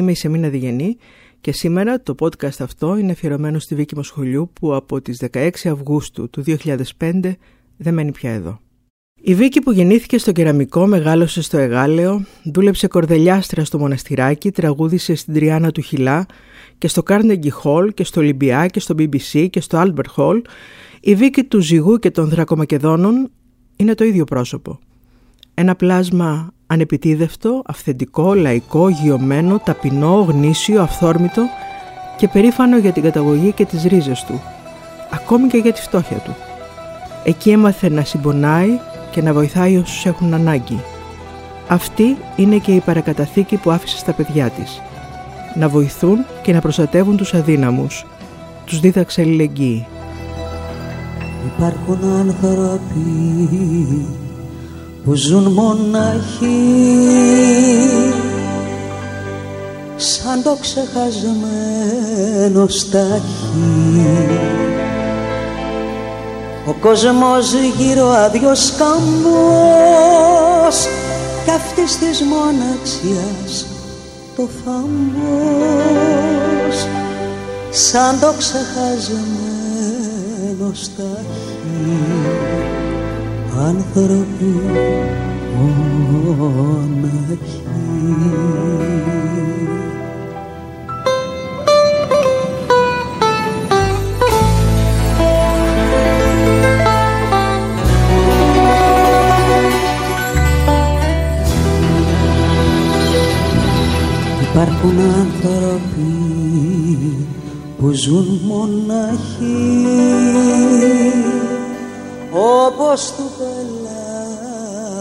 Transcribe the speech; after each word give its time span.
Είμαι 0.00 0.10
η 0.10 0.14
Σεμίνα 0.14 0.48
Διγενή 0.48 0.96
και 1.40 1.52
σήμερα 1.52 2.02
το 2.02 2.14
podcast 2.18 2.60
αυτό 2.60 2.96
είναι 2.96 3.12
αφιερωμένο 3.12 3.58
στη 3.58 3.74
Βίκη 3.74 3.96
Μοσχολιού 3.96 4.50
που 4.52 4.74
από 4.74 5.00
τις 5.00 5.22
16 5.32 5.50
Αυγούστου 5.64 6.30
του 6.30 6.44
2005 6.46 7.32
δεν 7.76 7.94
μένει 7.94 8.12
πια 8.12 8.30
εδώ. 8.30 8.60
Η 9.20 9.34
Βίκη 9.34 9.60
που 9.60 9.72
γεννήθηκε 9.72 10.18
στο 10.18 10.32
κεραμικό, 10.32 10.86
μεγάλωσε 10.86 11.42
στο 11.42 11.58
Εγάλεο, 11.58 12.24
δούλεψε 12.44 12.86
κορδελιάστρα 12.86 13.64
στο 13.64 13.78
μοναστηράκι, 13.78 14.50
τραγούδισε 14.50 15.14
στην 15.14 15.34
Τριάνα 15.34 15.70
του 15.70 15.80
Χιλά 15.80 16.26
και 16.78 16.88
στο 16.88 17.02
Carnegie 17.06 17.62
Hall 17.62 17.94
και 17.94 18.04
στο 18.04 18.20
Ολυμπιά 18.20 18.66
και 18.66 18.80
στο 18.80 18.94
BBC 18.98 19.48
και 19.50 19.60
στο 19.60 19.82
Albert 19.82 20.14
Hall. 20.16 20.40
Η 21.00 21.14
Βίκη 21.14 21.44
του 21.44 21.60
Ζυγού 21.60 21.98
και 21.98 22.10
των 22.10 22.28
Δρακομακεδόνων 22.28 23.30
είναι 23.76 23.94
το 23.94 24.04
ίδιο 24.04 24.24
πρόσωπο. 24.24 24.78
Ένα 25.54 25.76
πλάσμα 25.76 26.52
ανεπιτίδευτο, 26.72 27.62
αυθεντικό, 27.66 28.34
λαϊκό, 28.34 28.88
γιωμένο, 28.88 29.58
ταπεινό, 29.64 30.26
γνήσιο, 30.28 30.82
αυθόρμητο 30.82 31.42
και 32.16 32.28
περήφανο 32.28 32.78
για 32.78 32.92
την 32.92 33.02
καταγωγή 33.02 33.52
και 33.52 33.64
τις 33.64 33.84
ρίζες 33.84 34.24
του, 34.24 34.40
ακόμη 35.10 35.48
και 35.48 35.56
για 35.56 35.72
τη 35.72 35.80
φτώχεια 35.80 36.16
του. 36.16 36.36
Εκεί 37.24 37.50
έμαθε 37.50 37.88
να 37.88 38.04
συμπονάει 38.04 38.78
και 39.10 39.22
να 39.22 39.32
βοηθάει 39.32 39.76
όσους 39.76 40.06
έχουν 40.06 40.34
ανάγκη. 40.34 40.80
Αυτή 41.68 42.16
είναι 42.36 42.56
και 42.56 42.74
η 42.74 42.80
παρακαταθήκη 42.80 43.56
που 43.56 43.70
άφησε 43.70 43.98
στα 43.98 44.12
παιδιά 44.12 44.50
της. 44.50 44.80
Να 45.54 45.68
βοηθούν 45.68 46.24
και 46.42 46.52
να 46.52 46.60
προστατεύουν 46.60 47.16
τους 47.16 47.34
αδύναμους. 47.34 48.06
Τους 48.64 48.80
δίδαξε 48.80 49.20
αλληλεγγύη. 49.20 49.86
Υπάρχουν 51.46 52.04
άνθρωποι 52.04 53.00
που 55.04 55.14
ζουν 55.14 55.42
μονάχοι. 55.42 56.48
Σαν 59.96 60.42
το 60.42 60.56
ξεχασμένο 60.60 62.68
στάχι. 62.68 63.20
Ο 66.66 66.74
κόσμος 66.80 67.52
γύρω 67.78 68.08
άδειος 68.08 68.72
καμπός 68.78 69.28
κι 71.44 71.50
αυτής 71.50 71.98
της 71.98 72.22
μοναξιάς 72.22 73.66
το 74.36 74.48
φαμπός 74.64 75.66
σαν 77.70 78.20
το 78.20 78.34
ξεχασμένο 78.38 80.70
στάχι 80.72 82.69
άνθρωποι 83.66 84.52
μοναχοί 85.56 87.00
Υπάρχουν 104.50 104.98
άνθρωποι 105.00 106.10
που 107.78 107.90
ζουν 107.90 108.40
μοναχοί 108.46 110.09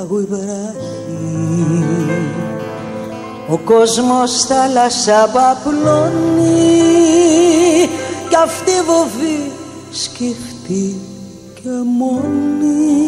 πελάγου 0.10 0.20
η 0.20 0.26
βράχη 0.30 1.86
ο 3.50 3.58
κόσμος 3.58 4.46
θάλασσα 4.46 5.30
παπλώνει 5.34 6.50
κι 8.30 8.36
αυτή 8.44 8.72
βοβή 8.86 9.52
σκεφτεί 9.92 10.96
και 11.54 11.70
μόνη. 11.98 13.08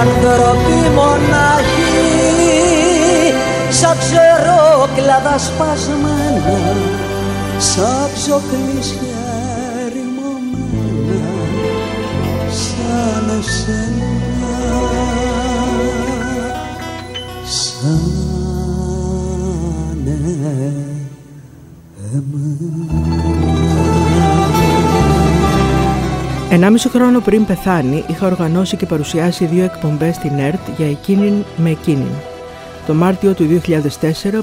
Άνθρωποι 0.00 0.90
μονάχοι 0.94 1.94
σαν 3.70 3.96
ξερόκλαδα 3.98 5.38
σπασμένα 5.38 6.58
σαν 7.58 8.08
ψοκλήσια 8.14 9.23
Ενάμιση 26.54 26.88
χρόνο 26.88 27.20
πριν 27.20 27.44
πεθάνει, 27.44 28.04
είχα 28.08 28.26
οργανώσει 28.26 28.76
και 28.76 28.86
παρουσιάσει 28.86 29.46
δύο 29.46 29.64
εκπομπές 29.64 30.14
στην 30.14 30.38
ΕΡΤ 30.38 30.68
για 30.76 30.90
εκείνην 30.90 31.44
με 31.56 31.70
εκείνην. 31.70 32.10
Το 32.86 32.94
Μάρτιο 32.94 33.34
του 33.34 33.60
2004 33.64 33.80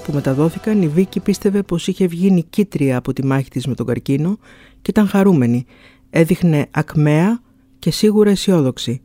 που 0.03 0.13
μεταδόθηκαν, 0.13 0.81
η 0.81 0.87
Βίκη 0.87 1.19
πίστευε 1.19 1.63
πως 1.63 1.87
είχε 1.87 2.07
βγει 2.07 2.31
νικήτρια 2.31 2.97
από 2.97 3.13
τη 3.13 3.25
μάχη 3.25 3.49
της 3.49 3.67
με 3.67 3.75
τον 3.75 3.85
καρκίνο 3.85 4.37
και 4.81 4.89
ήταν 4.89 5.07
χαρούμενη. 5.07 5.65
Έδειχνε 6.09 6.67
ακμαία 6.71 7.41
και 7.79 7.91
σίγουρα 7.91 8.29
αισιόδοξη. 8.29 9.01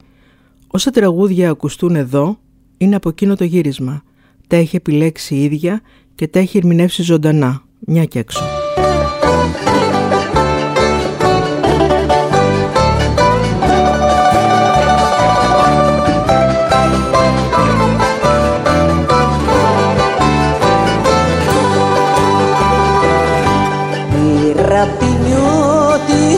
Όσα 0.67 0.91
τραγούδια 0.91 1.51
ακουστούν 1.51 1.97
εδώ 1.97 2.39
είναι 2.77 2.97
από 2.97 3.09
εκείνο 3.09 3.37
το 3.37 3.45
γύρισμα. 3.45 4.03
Τα 4.47 4.57
έχει 4.57 4.77
επιλέξει 4.77 5.35
η 5.35 5.45
ίδια 5.45 5.81
και 6.15 6.29
τα 6.29 6.39
έχει 6.39 6.59
ερμηνεύσει 6.59 7.03
ζωντανά, 7.03 7.63
μια 7.79 8.05
και 8.05 8.19
έξω. 8.19 8.56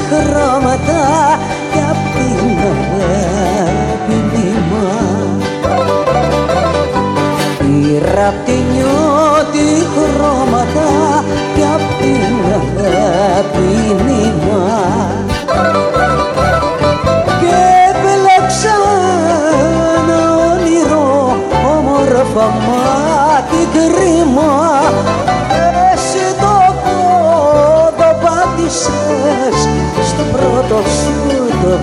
Χρώματα 0.09 0.97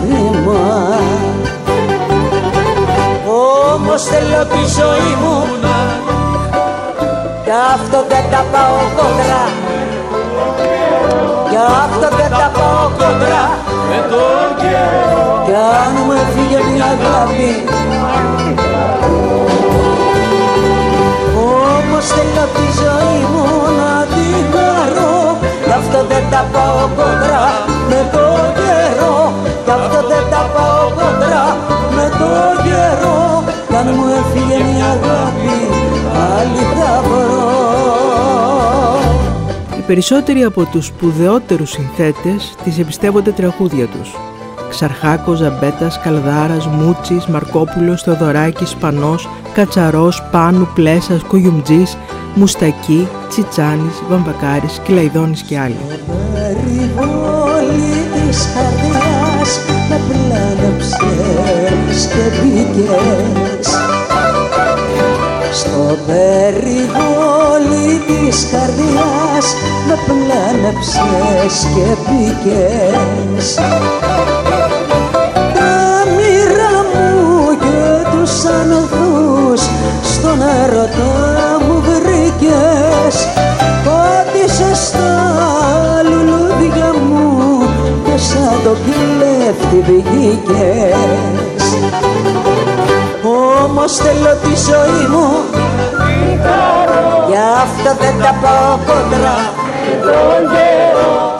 βήμα 0.01 0.63
Όμως 3.73 4.01
θέλω 4.03 4.45
τη 4.45 4.61
ζωή 4.77 5.11
μου 5.21 5.35
Κι 7.43 7.51
αυτό 7.73 7.99
δεν 8.09 8.23
τα 8.31 8.41
πάω 8.51 8.79
κόντρα. 8.97 9.43
Κι 11.49 11.57
αυτό 11.83 12.07
δεν 12.17 12.29
τα 12.39 12.51
πάω 12.57 12.85
κόντρα. 12.99 13.43
Με 13.89 13.99
τον 14.11 14.47
καιρό. 14.61 15.43
Κι 15.45 15.53
αν 15.53 15.91
μου 16.05 16.11
έφυγε 16.21 16.59
μια 16.71 16.85
αγάπη 16.95 17.51
Όμως 21.37 22.05
θέλω 22.15 22.45
τη 22.55 22.65
ζωή 22.81 23.19
μου 23.31 23.45
να 23.79 24.05
την 24.05 24.45
χαρώ 24.53 26.05
δεν 26.09 26.23
τα 26.31 26.45
πάω 26.53 26.89
κοντρά 26.95 27.45
με 27.89 28.09
το 28.11 28.25
καιρό 28.55 28.64
Κι 29.65 29.71
αυτό 29.71 30.07
δεν 30.07 30.23
τα 30.29 30.49
πάω 30.55 30.89
κοντρά 30.89 31.57
με 31.95 32.09
το 32.19 32.61
καιρό 32.63 33.43
Κι 33.67 33.75
αν 33.75 33.87
μου 33.95 34.05
έφυγε 34.19 34.57
μια 34.63 34.85
αγάπη 34.85 35.57
άλλη 36.37 36.63
θα 36.77 37.01
βρω 37.09 37.65
Οι 39.77 39.81
περισσότεροι 39.87 40.43
από 40.43 40.65
τους 40.65 40.85
σπουδαιότερους 40.85 41.69
συνθέτες 41.69 42.55
τις 42.63 42.79
εμπιστεύονται 42.79 43.31
τραγούδια 43.31 43.87
τους. 43.87 44.15
Ξαρχάκος, 44.69 45.37
Ζαμπέτας, 45.37 45.99
Καλδάρας, 45.99 46.67
Μούτσης, 46.67 47.25
Μαρκόπουλος, 47.25 48.01
Θεοδωράκης, 48.03 48.75
Πανός, 48.75 49.29
Κατσαρός, 49.53 50.23
Πάνου, 50.31 50.67
Πλέσας, 50.75 51.23
Κουγιουμτζής, 51.23 51.97
Μουστακή, 52.35 53.07
Τσιτσάνης, 53.29 54.01
Βαμβακάρης, 54.09 54.79
Κυλαϊδόνης 54.83 55.41
και 55.41 55.59
άλλοι. 55.59 55.77
Και 62.03 62.25
μπήκες. 62.41 63.67
Στο 65.51 65.97
περιβόλι 66.07 67.89
της 68.07 68.47
καρδιάς 68.51 69.47
με 69.87 69.95
πλάνεψες 70.05 71.67
και 71.75 71.87
μπήκες. 72.05 73.53
Τα 75.53 76.05
μοίρα 76.15 76.75
μου 76.91 77.57
και 77.59 78.07
τους 78.11 78.45
ανθούς 78.45 79.61
στον 80.03 80.41
έρωτα 80.41 81.13
μου 81.67 81.83
βρήκες. 81.87 83.15
Πάτησες 83.85 84.79
στα 84.87 85.13
λουλούδια 86.09 86.93
μου 87.07 87.67
και 88.05 88.17
σαν 88.17 88.59
το 88.63 88.75
κλέφτη 88.85 89.91
βγήκες 89.91 91.44
όμως 93.65 93.95
θέλω 93.95 94.33
τη 94.43 94.53
ζωή 94.67 95.07
μου 95.13 95.27
Γι' 97.29 97.43
αυτό 97.63 98.03
δεν 98.03 98.15
τα 98.23 98.33
πάω 98.41 98.77
κοντρά 98.87 99.37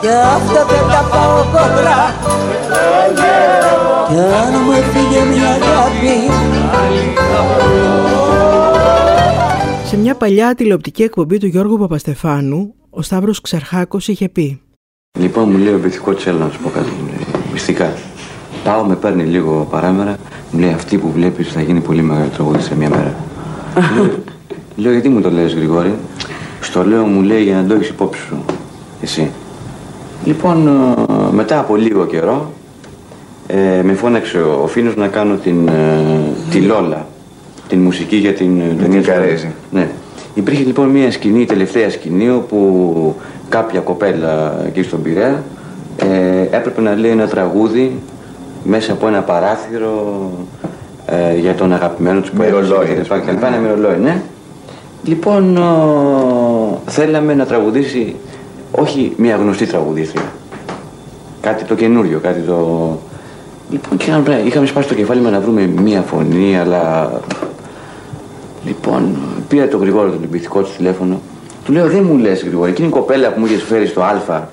Γι' 0.02 0.18
αυτό 0.36 0.60
δεν 0.72 0.84
τα 0.92 1.08
πάω 1.10 1.42
κοντρά 1.54 2.14
Κι 4.08 4.18
αν 4.18 4.62
μου 4.64 4.72
έφυγε 4.72 5.24
μια 5.24 5.48
αγάπη 5.48 6.16
Σε 9.84 9.96
μια 9.96 10.14
παλιά 10.14 10.54
τηλεοπτική 10.54 11.02
εκπομπή 11.02 11.38
του 11.38 11.46
Γιώργου 11.46 11.78
Παπαστεφάνου, 11.78 12.74
ο 12.90 13.02
Σταύρος 13.02 13.40
Ξαρχάκος 13.40 14.08
είχε 14.08 14.28
πει 14.28 14.60
Λοιπόν, 15.18 15.50
μου 15.50 15.56
λέει 15.58 15.74
ο 15.74 15.78
βυθικός 15.78 16.22
τη 16.22 16.30
να 16.30 16.50
σου 16.50 16.60
πω 16.62 16.68
κάτι. 16.68 16.88
Μου 17.00 17.06
λέει, 17.06 17.42
μυστικά. 17.52 17.92
Πάω, 18.66 18.84
με 18.84 18.94
παίρνει 18.94 19.22
λίγο 19.22 19.66
παράμερα. 19.70 20.16
Μου 20.50 20.60
λέει 20.60 20.72
αυτή 20.72 20.96
που 20.96 21.10
βλέπεις 21.14 21.52
θα 21.52 21.60
γίνει 21.60 21.80
πολύ 21.80 22.02
μεγάλη 22.02 22.28
τραγουδίστρια 22.28 22.76
μια 22.76 22.88
μέρα. 22.88 23.14
λέω, 23.94 24.04
λέω, 24.76 24.92
γιατί 24.92 25.08
μου 25.08 25.20
το 25.20 25.30
λες 25.30 25.54
Γρηγόρη; 25.54 25.94
Στο 26.60 26.84
λέω, 26.84 27.04
μου 27.04 27.22
λέει 27.22 27.42
για 27.42 27.56
να 27.56 27.64
το 27.64 27.74
έχεις 27.74 27.88
υπόψη 27.88 28.20
σου. 28.20 28.44
Εσύ. 29.02 29.30
Λοιπόν, 30.24 30.68
ε, 30.68 31.32
μετά 31.32 31.58
από 31.58 31.76
λίγο 31.76 32.06
καιρό, 32.06 32.52
ε, 33.46 33.82
με 33.82 33.92
φώναξε 33.92 34.38
ο, 34.38 34.60
ο 34.62 34.66
Φίνος 34.66 34.96
να 34.96 35.08
κάνω 35.08 35.34
την, 35.34 35.68
ε, 35.68 35.72
τη 36.50 36.60
Λόλα. 36.60 37.06
Την 37.68 37.78
μουσική 37.78 38.16
για 38.16 38.32
την 38.32 38.60
ε, 38.60 38.76
ταινία 38.82 39.00
του 39.00 39.06
Καρέζη. 39.06 39.50
Ναι. 39.70 39.88
Υπήρχε 40.34 40.64
λοιπόν 40.64 40.88
μια 40.88 41.10
σκηνή, 41.10 41.40
η 41.40 41.46
τελευταία 41.46 41.90
σκηνή, 41.90 42.30
όπου 42.30 43.16
κάποια 43.48 43.80
κοπέλα 43.80 44.62
εκεί 44.66 44.82
στον 44.82 45.02
Πειραιά 45.02 45.42
ε, 45.96 46.56
έπρεπε 46.56 46.80
να 46.80 46.94
λέει 46.94 47.10
ένα 47.10 47.26
τραγούδι 47.26 47.98
μέσα 48.66 48.92
από 48.92 49.06
ένα 49.06 49.22
παράθυρο 49.22 50.30
ε, 51.06 51.36
για 51.38 51.54
τον 51.54 51.72
αγαπημένο 51.72 52.20
του 52.20 52.30
Μυρολόι, 52.38 52.86
και 52.86 53.00
ας 53.00 53.08
τα 53.08 53.18
πούμε, 53.18 53.32
λοιπά, 53.32 53.46
Ένα 53.46 53.56
μυρολόι, 53.56 53.98
ναι. 53.98 54.22
Λοιπόν, 55.04 55.56
ο, 55.56 56.80
θέλαμε 56.86 57.34
να 57.34 57.46
τραγουδήσει 57.46 58.16
όχι 58.70 59.12
μια 59.16 59.36
γνωστή 59.36 59.66
τραγουδίστρια. 59.66 60.32
Κάτι 61.40 61.64
το 61.64 61.74
καινούριο, 61.74 62.18
κάτι 62.18 62.40
το... 62.40 62.88
Λοιπόν, 63.70 63.98
και 63.98 64.04
είχαμε, 64.10 64.42
είχαμε 64.44 64.66
σπάσει 64.66 64.88
το 64.88 64.94
κεφάλι 64.94 65.20
μας 65.20 65.32
να 65.32 65.40
βρούμε 65.40 65.66
μια 65.66 66.00
φωνή, 66.00 66.58
αλλά 66.58 67.10
Λοιπόν, 68.66 69.16
πήρα 69.48 69.68
τον 69.68 69.80
Γρηγόρο 69.80 70.10
τον 70.10 70.22
εμπειθικό 70.22 70.62
του 70.62 70.70
τηλέφωνο. 70.76 71.20
Του 71.64 71.72
λέω, 71.72 71.86
δεν 71.86 72.04
μου 72.04 72.16
λες 72.16 72.42
Γρηγόρη, 72.42 72.70
εκείνη 72.70 72.88
η 72.88 72.90
κοπέλα 72.90 73.32
που 73.32 73.40
μου 73.40 73.46
είχες 73.46 73.62
φέρει 73.62 73.86
στο 73.86 74.02
Α. 74.02 74.48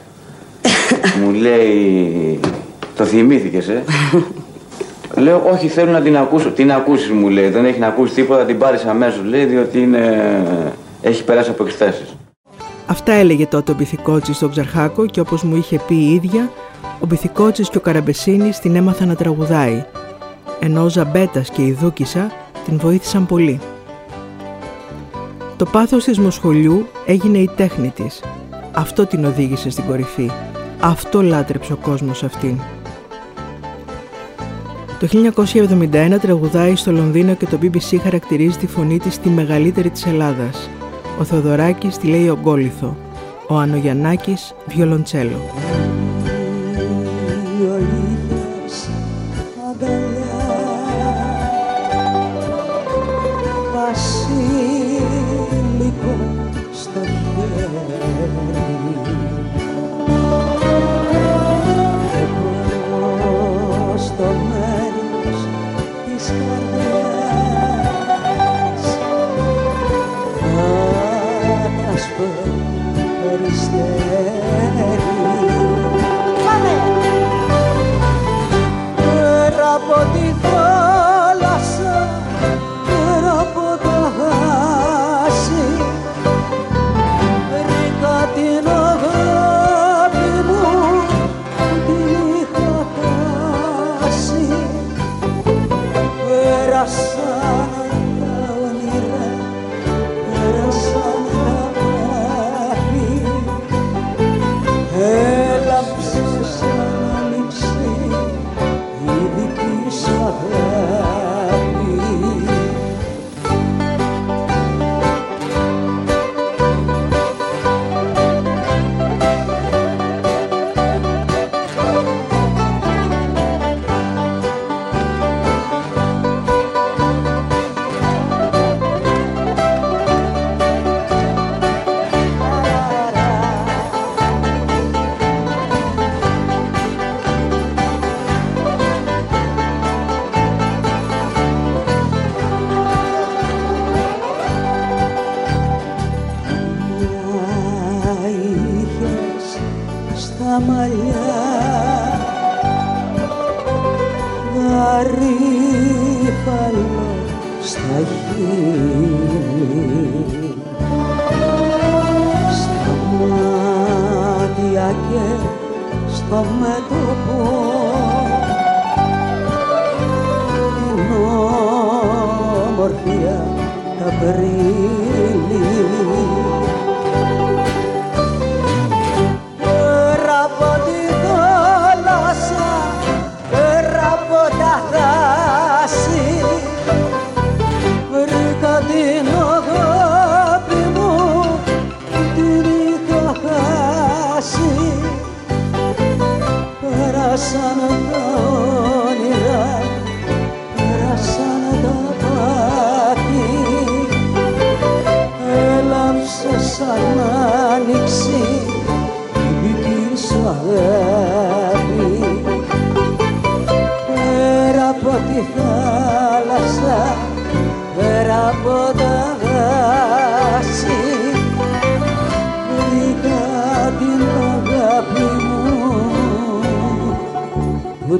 μου 1.21 1.31
λέει, 1.31 2.39
το 2.95 3.04
θυμήθηκες, 3.04 3.68
ε. 3.68 3.84
λέω, 5.22 5.44
όχι, 5.51 5.68
θέλω 5.68 5.92
να 5.92 6.01
την 6.01 6.18
ακούσω. 6.18 6.50
Την 6.50 6.72
ακούσεις, 6.72 7.10
μου 7.10 7.30
λέει, 7.30 7.50
δεν 7.50 7.66
έχει 7.66 7.80
να 7.80 7.88
ακούσει 7.88 8.13
τίποτα, 8.13 8.45
την 8.45 8.57
πάρεις 8.57 8.86
αμέσως, 8.86 9.24
λέει, 9.24 9.45
διότι 9.45 9.80
είναι... 9.80 10.44
έχει 11.01 11.24
περάσει 11.24 11.50
από 11.50 11.63
εξετάσεις. 11.63 12.16
Αυτά 12.86 13.13
έλεγε 13.13 13.45
τότε 13.45 13.72
ο 13.72 13.75
Μπιθικότσης 13.75 14.36
στον 14.36 14.51
Ξαρχάκο 14.51 15.06
και 15.06 15.19
όπως 15.19 15.44
μου 15.44 15.56
είχε 15.56 15.80
πει 15.88 15.95
η 15.95 16.13
ίδια, 16.13 16.51
ο 17.00 17.06
Μπιθικότσης 17.06 17.69
και 17.69 17.78
ο 17.78 17.81
Καραμπεσίνης 17.81 18.60
την 18.60 18.75
έμαθαν 18.75 19.07
να 19.07 19.16
τραγουδάει, 19.16 19.86
ενώ 20.60 20.84
ο 20.84 20.89
Ζαμπέτας 20.89 21.50
και 21.50 21.62
η 21.62 21.72
Δούκησα 21.72 22.31
την 22.66 22.78
βοήθησαν 22.78 23.25
πολύ. 23.25 23.60
Το 25.57 25.66
πάθος 25.66 26.04
της 26.04 26.19
Μοσχολιού 26.19 26.88
έγινε 27.06 27.38
η 27.38 27.50
τέχνη 27.56 27.89
της. 27.96 28.24
Αυτό 28.72 29.06
την 29.06 29.25
οδήγησε 29.25 29.69
στην 29.69 29.86
κορυφή. 29.86 30.31
Αυτό 30.80 31.22
λάτρεψε 31.22 31.74
ο 31.74 31.75
κόσμος 31.75 32.24
αυτήν. 32.24 32.60
Το 35.03 35.33
1971 35.91 36.17
τραγουδάει 36.21 36.75
στο 36.75 36.91
Λονδίνο 36.91 37.35
και 37.35 37.45
το 37.45 37.59
BBC 37.61 37.97
χαρακτηρίζει 38.01 38.57
τη 38.57 38.67
φωνή 38.67 39.00
της 39.00 39.19
τη 39.19 39.29
μεγαλύτερη 39.29 39.89
της 39.89 40.05
Ελλάδας. 40.05 40.69
Ο 41.19 41.23
Θεοδωράκης 41.23 41.97
τη 41.97 42.07
λέει 42.07 42.29
ογκόλιθο. 42.29 42.97
Ο 43.50 43.55
Ανογιαννάκης 43.57 44.55
βιολοντσέλο. 44.67 45.38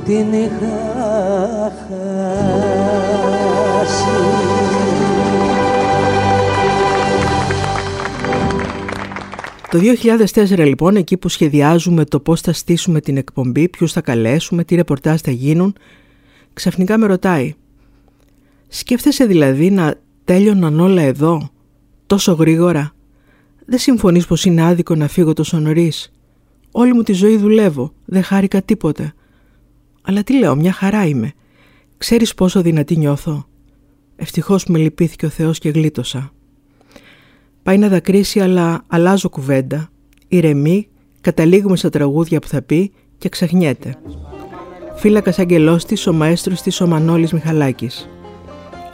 Την 0.06 0.34
είχα 0.34 1.72
χάσει. 1.88 2.44
Το 9.70 9.80
2004 10.34 10.58
λοιπόν, 10.58 10.96
εκεί 10.96 11.18
που 11.18 11.30
σχεδιάζουμε 11.30 12.06
το 12.06 12.20
πώς 12.20 12.42
θα 12.42 12.54
στήσουμε 12.54 13.02
την 13.02 13.18
εκπομπή, 13.18 13.70
ποιους 13.70 13.92
θα 13.92 14.02
καλέσουμε, 14.02 14.64
τι 14.64 14.76
ρεπορτάζ 14.76 15.20
θα 15.22 15.32
γίνουν, 15.32 15.76
ξαφνικά 16.54 16.98
με 16.98 17.06
ρωτάει 17.06 17.54
«Σκέφτεσαι 18.68 19.26
δηλαδή 19.26 19.70
να 19.70 19.96
τέλειωναν 20.24 20.80
όλα 20.80 21.02
εδώ, 21.02 21.50
τόσο 22.08 22.32
γρήγορα; 22.34 22.92
Δεν 23.66 23.80
συμφωνείς 23.80 24.26
πως 24.26 24.46
είναι 24.46 24.64
άδικο 24.64 24.96
να 24.96 25.08
φύγω 25.08 25.34
τόσο 25.34 25.60
νωρίς; 25.60 26.12
Όλη 26.72 26.94
μου 26.94 27.04
τη 27.04 27.14
ζωή 27.14 27.38
δουλεύω, 27.38 27.94
δεν 28.06 28.24
χάρηκα 28.24 28.62
τίποτε. 28.62 29.14
Αλλά 30.06 30.24
τι 30.24 30.38
λέω, 30.38 30.56
μια 30.56 30.72
χαρά 30.72 31.06
είμαι. 31.06 31.32
Ξέρεις 31.98 32.34
πόσο 32.34 32.62
δυνατή 32.62 32.98
νιώθω; 32.98 33.46
Ευτυχώς 34.16 34.66
με 34.66 34.78
λυπήθηκε 34.78 35.26
ο 35.26 35.30
Θεός 35.30 35.60
και 35.60 35.70
γλίτωσα. 35.70 36.32
Πάει 37.64 37.78
να 37.78 37.88
δακρύσει 37.88 38.40
αλλά 38.40 38.84
αλλάζω 38.88 39.30
κουβέντα. 39.30 39.90
Ηρεμεί, 40.28 40.88
καταλήγουμε 41.22 41.76
στα 41.76 41.90
τραγούδια 41.90 42.40
που 42.40 42.48
θα 42.48 42.62
πει 42.62 42.92
και 43.18 43.30
ξεχνιέται. 43.30 43.96
Φύλακας 44.96 45.40
αγγελός 45.40 45.86
της 45.86 46.08
ο 46.08 46.14
μαέστρος 46.14 46.62
της 46.62 46.82
ο 46.82 46.88
Μανώλης 46.88 47.34
Μιχαλάκης. 47.34 48.10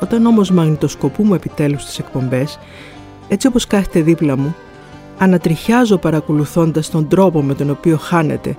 Όταν 0.01 0.25
όμως 0.25 0.51
μαγνητοσκοπούμε 0.51 1.35
επιτέλους 1.35 1.85
τις 1.85 1.99
εκπομπές, 1.99 2.59
έτσι 3.27 3.47
όπως 3.47 3.67
κάθεται 3.67 4.01
δίπλα 4.01 4.37
μου, 4.37 4.55
ανατριχιάζω 5.17 5.97
παρακολουθώντας 5.97 6.89
τον 6.89 7.07
τρόπο 7.07 7.41
με 7.41 7.53
τον 7.53 7.69
οποίο 7.69 7.97
χάνεται, 7.97 8.57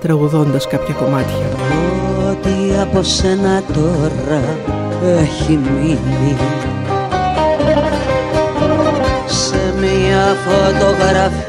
τραγουδώντας 0.00 0.66
κάποια 0.66 0.94
κομμάτια 0.94 1.89
ό,τι 2.80 2.88
από 2.88 3.02
σένα 3.02 3.62
τώρα 3.72 4.42
έχει 5.20 5.58
μείνει. 5.62 6.36
Σε 9.26 9.74
μια 9.80 10.36
φωτογραφία 10.44 11.40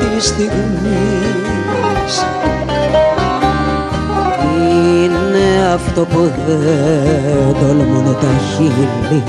της 0.00 0.26
στιγμής. 0.26 0.54
Είναι 4.56 5.72
αυτό 5.74 6.04
που 6.04 6.30
δεν 6.46 7.56
τολμούν 7.60 8.16
τα 8.20 8.32
χείλη 8.56 9.22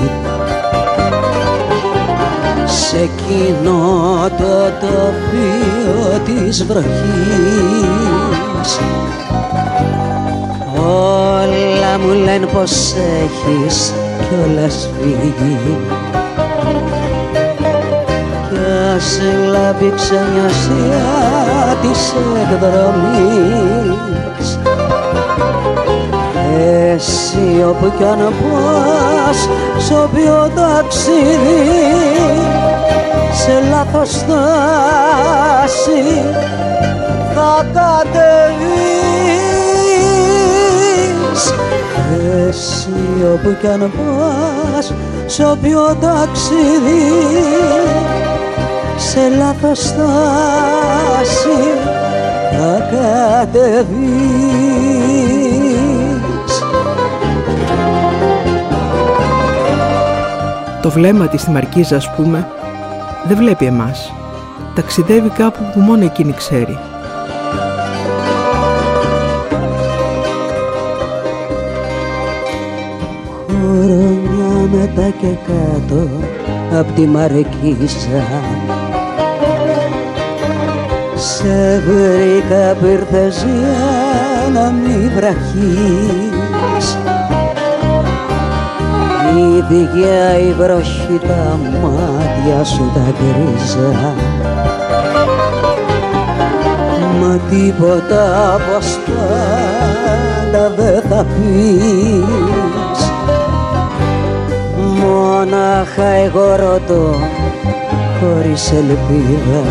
σε 2.66 2.96
εκείνο 2.96 3.78
το 4.38 4.72
τοπίο 4.80 6.20
της 6.24 6.64
βροχής 6.64 6.96
Όλα 10.86 11.98
μου 11.98 12.12
λένε 12.12 12.46
πως 12.46 12.94
έχεις 13.22 13.92
κιόλας 14.28 14.90
φύγει. 14.98 15.78
Κι 18.48 18.58
ας 18.94 19.08
λάβει 19.50 19.92
ξενιωσία 19.96 21.06
της 21.82 22.00
εκδρομής. 22.42 23.78
Εσύ 26.94 27.64
όπου 27.68 27.86
κι 27.96 28.04
αν 28.04 28.18
πας 28.18 29.38
σ' 29.84 29.90
όποιο 29.90 30.50
ταξίδι 30.54 31.64
σε 33.32 33.54
λάθος 33.70 34.10
στάση 34.10 36.02
θα 37.34 37.52
κατεβείς 37.72 39.55
εσύ 42.48 42.90
όπου 43.34 43.56
κι 43.60 43.66
αν 43.66 43.80
πας 43.80 44.92
σ' 45.26 45.40
όποιο 45.40 45.96
ταξίδι 46.00 47.02
σε 48.96 49.28
λάθος 49.38 49.78
στάση 49.78 51.58
θα 52.50 52.88
κατεβείς. 52.90 53.86
Το 60.82 60.90
βλέμμα 60.90 61.28
της 61.28 61.40
στη 61.40 61.50
Μαρκίζα 61.50 61.96
ας 61.96 62.14
πούμε 62.14 62.46
δεν 63.28 63.36
βλέπει 63.36 63.64
εμάς. 63.64 64.12
Ταξιδεύει 64.74 65.28
κάπου 65.28 65.60
που 65.72 65.80
μόνο 65.80 66.04
εκείνη 66.04 66.32
ξέρει 66.32 66.78
μετά 74.86 75.10
και 75.20 75.26
κάτω 75.26 76.08
απ' 76.78 76.94
τη 76.94 77.06
Μαρκίζα. 77.06 78.24
Σε 81.14 81.82
βρήκα 81.86 82.74
που 82.80 82.86
ήρθες 82.86 83.44
για 83.44 84.60
να 84.60 84.70
μη 84.70 85.10
βραχείς. 85.14 86.96
Ίδια 89.36 90.38
η 90.38 90.52
βροχή 90.52 91.20
τα 91.26 91.58
μάτια 91.82 92.64
σου 92.64 92.92
τα 92.94 93.12
γκρίζα. 93.18 94.14
Μα 97.20 97.38
τίποτα 97.50 98.54
από 98.54 98.78
πάντα 100.52 100.74
δεν 100.76 101.02
θα 101.08 101.24
πεις 101.24 102.85
Μονάχα 105.06 106.06
εγώ 106.24 106.56
ρωτώ 106.56 107.14
χωρίς 108.20 108.72
ελπίδα. 108.72 109.62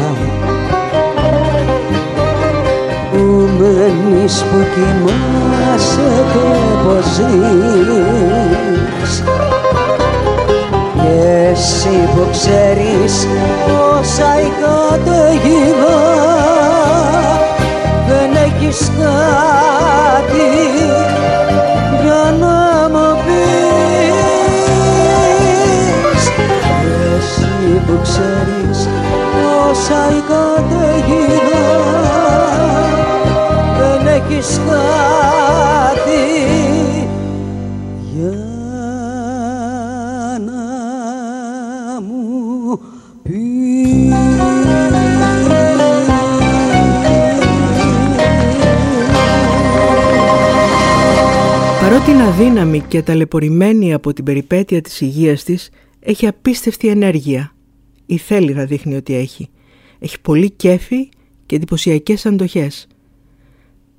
Πού 3.12 3.50
μένεις 3.60 4.44
που 4.44 4.58
κοιμάσαι 4.74 6.12
και 6.34 6.48
πως 6.84 7.06
ζεις. 7.06 9.24
Και 10.94 11.50
εσύ 11.52 11.98
που 12.16 12.24
ξέρεις 12.32 13.28
όσα 14.00 14.30
η 14.40 14.50
καταιγίδα 14.62 15.98
δεν 18.08 18.32
έχεις 18.46 18.80
κάτι 18.98 20.48
που 27.96 28.02
ξέρεις 28.02 28.88
η 30.18 30.22
καταιγίδα 30.28 31.66
δεν 33.78 34.08
έχεις 34.08 34.60
να 40.46 42.02
μου. 42.02 42.80
Παρότι 51.82 52.12
είναι 52.12 52.24
αδύναμη 52.24 52.80
και 52.88 53.02
ταλαιπωρημένη 53.02 53.94
από 53.94 54.14
την 54.14 54.24
περιπέτεια 54.24 54.82
της 54.82 55.02
υγείας 55.02 55.44
της, 55.44 55.70
έχει 56.00 56.28
απίστευτη 56.28 56.88
ενέργεια. 56.88 57.55
Ή 58.06 58.18
θέλει 58.18 58.54
να 58.54 58.66
δείχνει 58.66 58.96
ότι 58.96 59.16
έχει. 59.16 59.50
Έχει 60.00 60.22
πολύ 60.22 60.50
κέφι 60.52 61.10
και 61.46 61.56
εντυπωσιακές 61.56 62.26
αντοχές. 62.26 62.88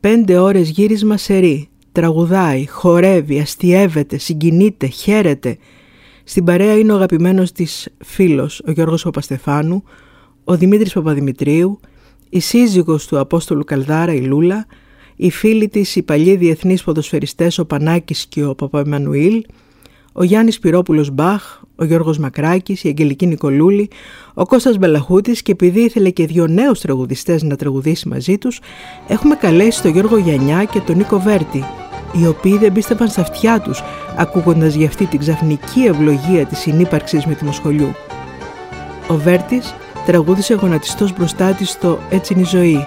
Πέντε 0.00 0.38
ώρες 0.38 0.68
γύρισμα 0.68 1.16
σερί. 1.16 1.68
Τραγουδάει, 1.92 2.66
χορεύει, 2.66 3.40
αστιεύεται, 3.40 4.18
συγκινείται, 4.18 4.86
χαίρεται. 4.86 5.58
Στην 6.24 6.44
παρέα 6.44 6.78
είναι 6.78 6.92
ο 6.92 6.96
αγαπημένος 6.96 7.52
της 7.52 7.88
φίλος, 8.04 8.62
ο 8.66 8.70
Γιώργος 8.70 9.02
Παπαστεφάνου, 9.02 9.82
ο 10.44 10.56
Δημήτρης 10.56 10.92
Παπαδημητρίου, 10.92 11.80
η 12.28 12.40
σύζυγος 12.40 13.06
του 13.06 13.18
Απόστολου 13.18 13.64
Καλδάρα, 13.64 14.14
η 14.14 14.20
Λούλα, 14.20 14.66
οι 15.16 15.30
φίλοι 15.30 15.68
της, 15.68 15.96
οι 15.96 16.02
παλιοί 16.02 16.36
διεθνείς 16.36 16.82
ποδοσφαιριστές, 16.82 17.58
ο 17.58 17.66
Πανάκης 17.66 18.26
και 18.26 18.44
ο 18.44 18.54
Παπαμανουήλ, 18.54 19.44
ο 20.18 20.24
Γιάννης 20.24 20.58
Πυρόπουλος 20.58 21.10
Μπαχ, 21.10 21.60
ο 21.76 21.84
Γιώργος 21.84 22.18
Μακράκης, 22.18 22.84
η 22.84 22.88
Αγγελική 22.88 23.26
Νικολούλη, 23.26 23.90
ο 24.34 24.46
Κώστας 24.46 24.78
Μπελαχούτης 24.78 25.42
και 25.42 25.52
επειδή 25.52 25.80
ήθελε 25.80 26.10
και 26.10 26.26
δύο 26.26 26.46
νέους 26.46 26.80
τραγουδιστές 26.80 27.42
να 27.42 27.56
τραγουδήσει 27.56 28.08
μαζί 28.08 28.38
τους, 28.38 28.60
έχουμε 29.08 29.34
καλέσει 29.34 29.82
τον 29.82 29.90
Γιώργο 29.90 30.16
Γιαννιά 30.16 30.64
και 30.64 30.80
τον 30.80 30.96
Νίκο 30.96 31.18
Βέρτη, 31.18 31.64
οι 32.12 32.26
οποίοι 32.26 32.58
δεν 32.58 32.72
πίστευαν 32.72 33.08
στα 33.08 33.20
αυτιά 33.20 33.60
τους, 33.60 33.82
ακούγοντας 34.16 34.74
για 34.74 34.86
αυτή 34.86 35.06
την 35.06 35.18
ξαφνική 35.18 35.80
ευλογία 35.80 36.46
της 36.46 36.58
συνύπαρξης 36.58 37.26
με 37.26 37.34
τη 37.34 37.44
Μοσχολιού. 37.44 37.94
Ο 39.08 39.14
Βέρτης 39.14 39.74
τραγούδισε 40.06 40.54
γονατιστός 40.54 41.12
μπροστά 41.12 41.50
της 41.50 41.70
στο 41.70 41.98
«Έτσι 42.10 42.32
είναι 42.32 42.42
η 42.42 42.44
ζωή» 42.44 42.86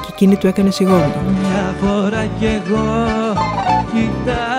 και 0.00 0.08
εκείνη 0.10 0.36
του 0.36 0.46
έκανε 0.46 0.70
σιγόντο. 0.70 1.20
Μια 1.40 1.74
φορά 1.80 2.26
κι 2.38 2.44
εγώ 2.44 3.37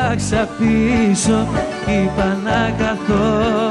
κοιτάξα 0.10 0.50
πίσω 0.58 1.48
είπα 1.86 2.38
να 2.44 2.74
καθώ 2.78 3.70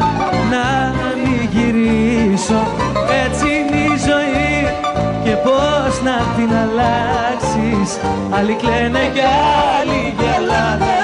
να 0.51 0.95
μην 1.23 1.49
γυρίσω. 1.53 2.67
Έτσι 3.25 3.47
είναι 3.47 3.77
η 3.77 3.97
ζωή 4.09 4.75
και 5.25 5.31
πως 5.31 6.03
να 6.03 6.17
την 6.37 6.51
αλλάξεις. 6.57 7.99
Άλλοι 8.31 8.55
κλαίνε 8.55 9.11
κι 9.15 9.21
άλλοι 9.21 10.15
γελάνε 10.19 10.98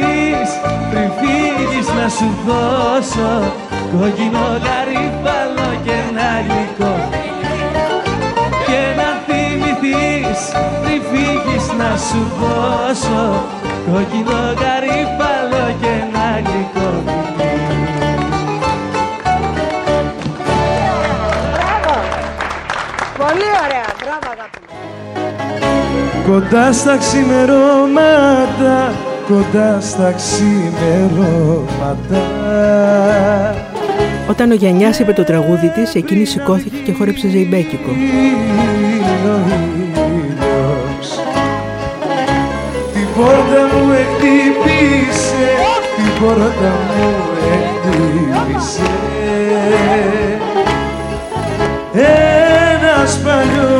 θυμηθείς 0.00 0.50
πριν 0.90 1.10
φύγεις 1.20 1.88
να 1.88 2.08
σου 2.08 2.28
δώσω 2.46 3.52
κόκκινο 3.92 4.46
γαρίφαλο 4.64 5.68
και 5.84 5.92
ένα 6.08 6.30
γλυκό 6.46 6.94
και 8.66 8.80
να 8.98 9.08
θυμηθείς 9.26 10.40
πριν 10.82 11.02
φύγεις 11.10 11.66
να 11.78 11.90
σου 11.96 12.22
δώσω 12.40 13.44
κόκκινο 13.92 14.40
γαρίφαλο 14.60 15.64
και 15.80 15.88
ένα 16.02 16.28
γλυκό 16.44 16.88
Πολύ 23.26 23.48
ωραία. 23.64 23.88
Μπράβο, 24.00 24.26
αγάπη 24.34 24.58
μου. 24.62 24.72
Κοντά 26.26 26.72
στα 26.72 26.96
ξημερώματα, 26.96 28.92
κοντά 29.30 29.80
στα 29.80 30.12
ξημερώματα 30.12 31.74
Όταν 34.28 34.50
ο 34.50 34.54
Γιαννιάς 34.54 34.98
είπε 34.98 35.12
το 35.12 35.24
τραγούδι 35.24 35.68
της, 35.68 35.94
εκείνη 35.94 36.24
σηκώθηκε 36.24 36.76
και 36.76 36.92
χόρεψε 36.92 37.28
ζεϊμπέκικο. 37.28 37.90
ήλιο, 37.90 39.42
ήλιος. 39.96 41.20
Την 42.92 43.06
πόρτα 43.16 43.62
μου 43.72 43.92
εκτύπησε, 43.92 45.48
την 45.96 46.10
πόρτα 46.20 46.72
μου 46.86 47.08
εκτύπησε 47.52 48.90
ένας 51.94 53.18
παλιός 53.24 53.79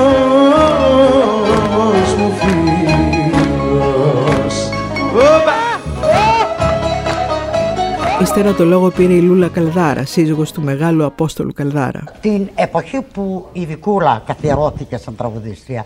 Ύστερα 8.41 8.59
το 8.59 8.65
λόγο 8.65 8.91
πήρε 8.91 9.13
η 9.13 9.21
Λούλα 9.21 9.49
Καλδάρα, 9.49 10.05
σύζυγος 10.05 10.53
του 10.53 10.63
μεγάλου 10.63 11.05
Απόστολου 11.05 11.53
Καλδάρα. 11.53 12.05
Την 12.21 12.49
εποχή 12.55 13.03
που 13.13 13.47
η 13.53 13.67
Βικούλα 13.67 14.23
καθιερώθηκε 14.27 14.97
σαν 14.97 15.17
τραγουδίστρια, 15.17 15.85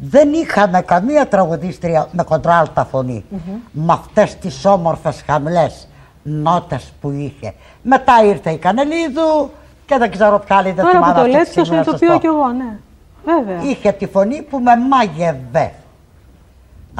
δεν 0.00 0.32
είχαμε 0.32 0.80
καμία 0.80 1.28
τραγουδίστρια 1.28 2.08
με 2.12 2.22
κοντράλτα 2.22 2.84
φωνή. 2.84 3.24
Με 3.70 3.92
αυτές 3.92 4.36
τις 4.36 4.64
όμορφες 4.64 5.22
χαμηλές 5.26 5.88
νότες 6.22 6.92
που 7.00 7.10
είχε. 7.10 7.54
Μετά 7.82 8.12
ήρθε 8.24 8.50
η 8.50 8.56
Κανελίδου 8.56 9.50
και 9.86 9.96
δεν 9.98 10.10
ξέρω 10.10 10.38
ποια 10.46 10.56
άλλη 10.56 10.72
δεν 10.72 10.84
Τώρα 10.84 10.98
που 10.98 11.04
θυμάμαι 11.04 11.14
το 11.14 11.20
αυτή 11.20 11.30
τη 11.30 11.36
λέτε, 11.36 11.44
το 11.44 11.64
στιγμή 11.64 11.78
να 11.78 11.84
σας 11.84 11.98
συνειδητοποιώ 11.98 12.14
πω. 12.14 12.20
κι 12.20 12.26
εγώ, 12.26 12.52
ναι. 12.52 12.78
Βέβαια. 13.24 13.70
Είχε 13.70 13.92
τη 13.92 14.06
φωνή 14.06 14.42
που 14.42 14.58
με 14.58 14.72
μάγευε. 14.88 15.72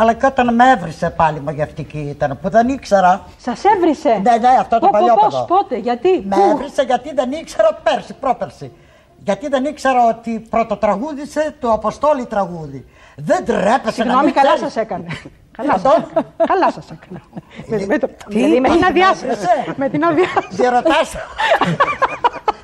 Αλλά 0.01 0.13
και 0.13 0.27
όταν 0.27 0.55
με 0.55 0.71
έβρισε 0.71 1.11
πάλι 1.11 1.41
μαγευτική 1.41 1.99
ήταν, 1.99 2.39
που 2.43 2.49
δεν 2.49 2.69
ήξερα. 2.69 3.23
Σας 3.39 3.65
έβρισε; 3.65 4.09
Ναι, 4.09 4.37
ναι, 4.37 4.49
αυτό 4.61 4.79
το 4.79 4.87
Πω, 4.87 4.91
πω, 4.93 4.99
παλιό 4.99 5.15
πώς, 5.15 5.35
παιδό. 5.35 5.45
πότε, 5.45 5.77
γιατί, 5.77 6.25
Με 6.29 6.37
πού; 6.37 6.43
έβρισε 6.51 6.83
γιατί 6.83 7.15
δεν 7.15 7.33
ήξερα 7.33 7.81
πέρσι, 7.83 8.15
πρόπερσι. 8.15 8.73
Γιατί 9.25 9.49
δεν 9.49 9.65
ήξερα 9.65 10.07
ότι 10.09 10.47
πρωτοτραγούδισε 10.51 11.55
το 11.61 11.73
Αποστόλη 11.73 12.27
τραγούδι. 12.27 12.87
Δεν 13.17 13.45
τρέπεσαι 13.45 13.83
να 13.85 13.91
Συγγνώμη, 13.93 14.25
μην 14.25 14.35
καλά 14.35 14.55
ξέρεις. 14.55 14.73
σας 14.73 14.83
έκανε. 14.83 15.07
Καλά 15.57 15.73
Αυτό. 15.73 15.89
σας 15.91 16.01
έκανε. 16.11 16.27
Καλά 16.47 16.71
σας 16.73 16.85
έκανε. 16.91 17.23
Με- 17.67 17.87
με 17.87 17.99
το- 17.99 18.07
Τι 18.07 18.15
δηλαδή 18.29 18.61
με 18.61 18.69
την 18.69 18.77
είπες, 18.77 18.89
άδειά 18.89 19.09
με 19.09 19.15
σας. 19.15 19.23
έβρισε; 19.25 19.75
Με 19.77 19.89
την 19.89 20.05
άδειά 20.05 20.29
σας. 20.35 20.47
Διερωτάς. 20.57 21.15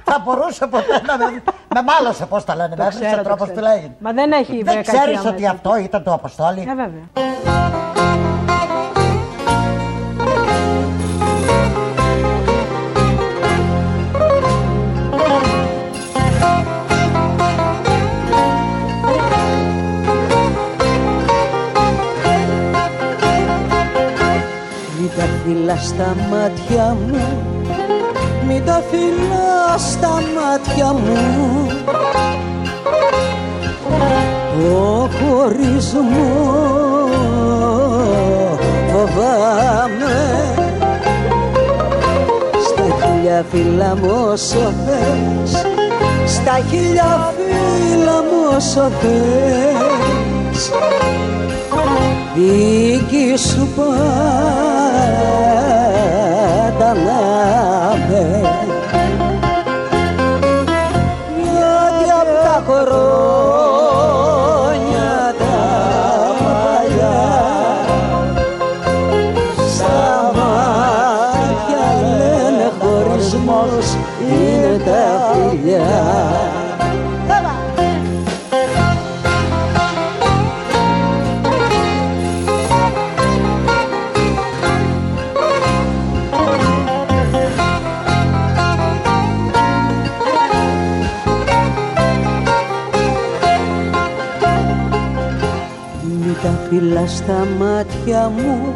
Θα 0.04 0.18
μπορούσε 0.24 0.66
ποτέ 0.66 1.00
να 1.06 1.16
με, 1.18 1.42
με 1.74 1.82
μάλωσε, 1.82 2.26
πώς 2.26 2.44
τα 2.44 2.56
λένε, 2.56 2.74
με 2.78 2.84
έβρισε 2.84 3.04
ξέρω, 3.04 3.14
ο 3.20 3.22
το 3.22 3.28
τρόπος 3.28 3.48
ξέρω. 3.50 3.60
του 3.60 3.72
λέγει. 3.74 3.92
Μα 3.98 4.12
δεν 4.12 4.32
έχει 4.32 4.62
Δεν 4.62 4.74
κακία 4.74 4.92
ξέρεις 4.92 5.16
μέσα. 5.16 5.28
ότι 5.28 5.46
αυτό 5.46 5.76
ήταν 5.76 6.02
το 6.02 6.12
Αποστόλη. 6.12 6.60
Ε, 6.60 6.74
βέβαια. 6.74 7.04
Μην 25.00 25.10
τα 25.16 25.24
φυλάς 25.44 25.86
στα 25.86 26.16
μάτια 26.30 26.96
μου 27.08 27.53
Μην 28.48 28.64
τα 28.64 28.82
φυλά 28.90 29.78
στα 29.78 30.08
μάτια 30.08 30.92
μου. 30.92 31.66
Ο 34.72 35.08
χωρισμός 35.18 36.04
φοβάμαι. 38.92 40.44
Στα 42.66 43.06
χίλια 43.06 43.44
φύλλα 43.50 43.96
μου 43.96 44.28
όσο 44.32 44.72
θες 44.86 45.66
Στα 46.26 46.58
χίλια 46.70 47.32
φύλλα 47.36 48.22
μου 48.22 48.56
όσο 48.56 48.90
θες 49.00 50.33
δική 52.34 53.34
σου 53.36 53.68
πάντα 53.76 54.14
να 56.94 57.20
με 58.08 58.53
φυλά 96.68 97.06
στα 97.06 97.46
μάτια 97.58 98.32
μου. 98.36 98.74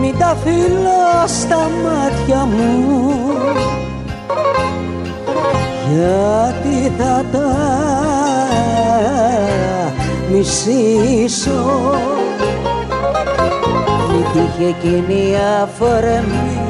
Μην 0.00 0.18
τα 0.18 0.36
φυλά 0.44 1.26
στα 1.26 1.70
μάτια 1.84 2.44
μου. 2.44 3.12
Γιατί 5.92 6.92
θα 6.98 7.24
τα 7.32 7.56
μισήσω; 10.32 11.64
Μην 14.08 14.24
τύχει 14.32 14.74
εκείνη 14.78 15.36
αφορμή. 15.62 16.60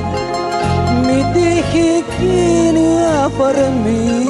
Μην 1.07 1.25
τύχει 1.33 1.87
εκείνη 1.99 2.87
αφορμή. 3.25 4.29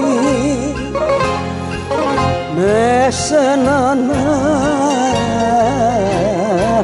Με 2.56 3.08
σένα 3.10 3.94
να 3.94 5.09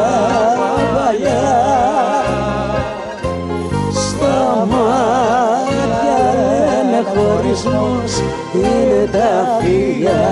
παλιά 0.94 1.50
στα 3.90 4.66
μάτια 4.70 5.84
λένε 5.92 7.00
χωρισμός 7.14 8.12
είναι 8.54 9.08
τα 9.12 9.30
φιλιά. 9.60 10.26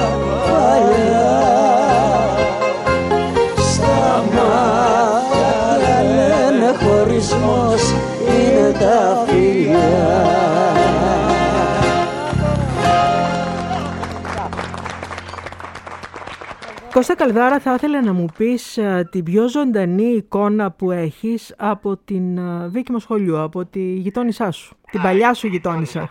Κώστα 16.92 17.14
Καλδάρα, 17.16 17.60
θα 17.60 17.74
ήθελα 17.74 18.02
να 18.02 18.12
μου 18.12 18.26
πεις 18.38 18.76
ε, 18.76 19.08
την 19.10 19.24
πιο 19.24 19.48
ζωντανή 19.48 20.10
εικόνα 20.20 20.70
που 20.70 20.90
έχεις 20.90 21.54
από 21.58 21.96
την 21.96 22.38
ε, 22.38 22.68
Βίκη 22.68 22.92
Μοσχολιού, 22.92 23.40
από 23.40 23.64
τη 23.64 23.80
γειτόνισά 23.80 24.50
σου, 24.50 24.76
την 24.90 25.02
παλιά 25.02 25.34
σου 25.34 25.46
γειτόνισσα. 25.46 26.10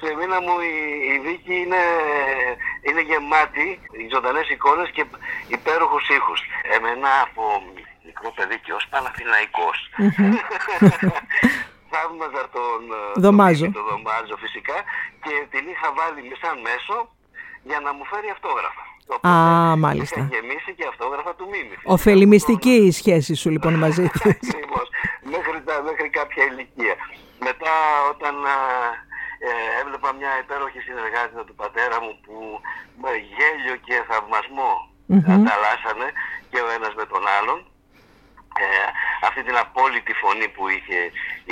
Σε 0.00 0.08
μήνα 0.18 0.38
μου 0.44 0.54
η, 0.72 0.74
η 1.12 1.16
δίκη 1.26 1.54
είναι, 1.64 1.82
είναι 2.86 3.02
γεμάτη 3.08 3.66
ζωντανές 4.12 4.48
εικόνες 4.54 4.90
και 4.90 5.04
υπέροχους 5.56 6.08
ήχους. 6.08 6.40
Εμένα 6.76 7.10
από 7.26 7.42
μικρό 8.06 8.30
παιδί 8.36 8.58
και 8.64 8.72
ως 8.72 8.84
Παναθηναϊκός 8.90 9.76
θαύμαζα 11.90 12.42
τον 12.56 12.80
ε, 12.98 13.20
Δωμάζο. 13.24 13.64
τον, 13.64 13.72
τον 13.72 13.84
Δωμάζο 13.90 14.36
φυσικά 14.44 14.76
και 15.24 15.34
την 15.52 15.64
είχα 15.72 15.88
βάλει 15.98 16.20
σαν 16.42 16.56
μέσο 16.66 16.96
για 17.68 17.78
να 17.84 17.90
μου 17.96 18.04
φέρει 18.10 18.28
αυτόγραφα. 18.36 18.85
Οπότε 19.06 19.28
Α, 19.28 19.76
μάλιστα. 19.76 20.20
Είχα 20.20 20.28
γεμίσει 20.34 20.74
και 20.78 20.86
αυτόγραφα 20.92 21.34
του 21.34 21.46
Μίμη. 21.52 21.74
φυσικά. 21.74 21.92
Οφελημιστική 21.92 22.74
η 22.88 22.90
σχέση 23.00 23.34
σου 23.34 23.50
λοιπόν 23.50 23.74
μαζί 23.84 24.08
της. 24.12 24.20
Ακριβώς. 24.54 24.86
μέχρι, 25.34 25.58
τα- 25.68 25.82
μέχρι 25.88 26.08
κάποια 26.18 26.42
ηλικία. 26.50 26.94
Μετά 27.48 27.72
όταν 28.12 28.34
α, 28.46 28.56
ε, 29.48 29.80
έβλεπα 29.80 30.08
μια 30.20 30.32
υπέροχη 30.42 30.80
συνεργάτητα 30.88 31.42
του 31.44 31.54
πατέρα 31.62 31.96
μου 32.04 32.12
που 32.24 32.34
με 33.02 33.10
γέλιο 33.36 33.76
και 33.86 33.96
θαυμασμό 34.10 34.72
ανταλλάσσανε 35.34 36.08
και 36.50 36.58
ο 36.66 36.68
ένας 36.76 36.92
με 37.00 37.04
τον 37.12 37.22
άλλον 37.38 37.58
ε, 38.62 38.66
αυτή 39.28 39.40
την 39.48 39.56
απόλυτη 39.64 40.12
φωνή 40.22 40.48
που 40.54 40.64
είχε 40.76 40.98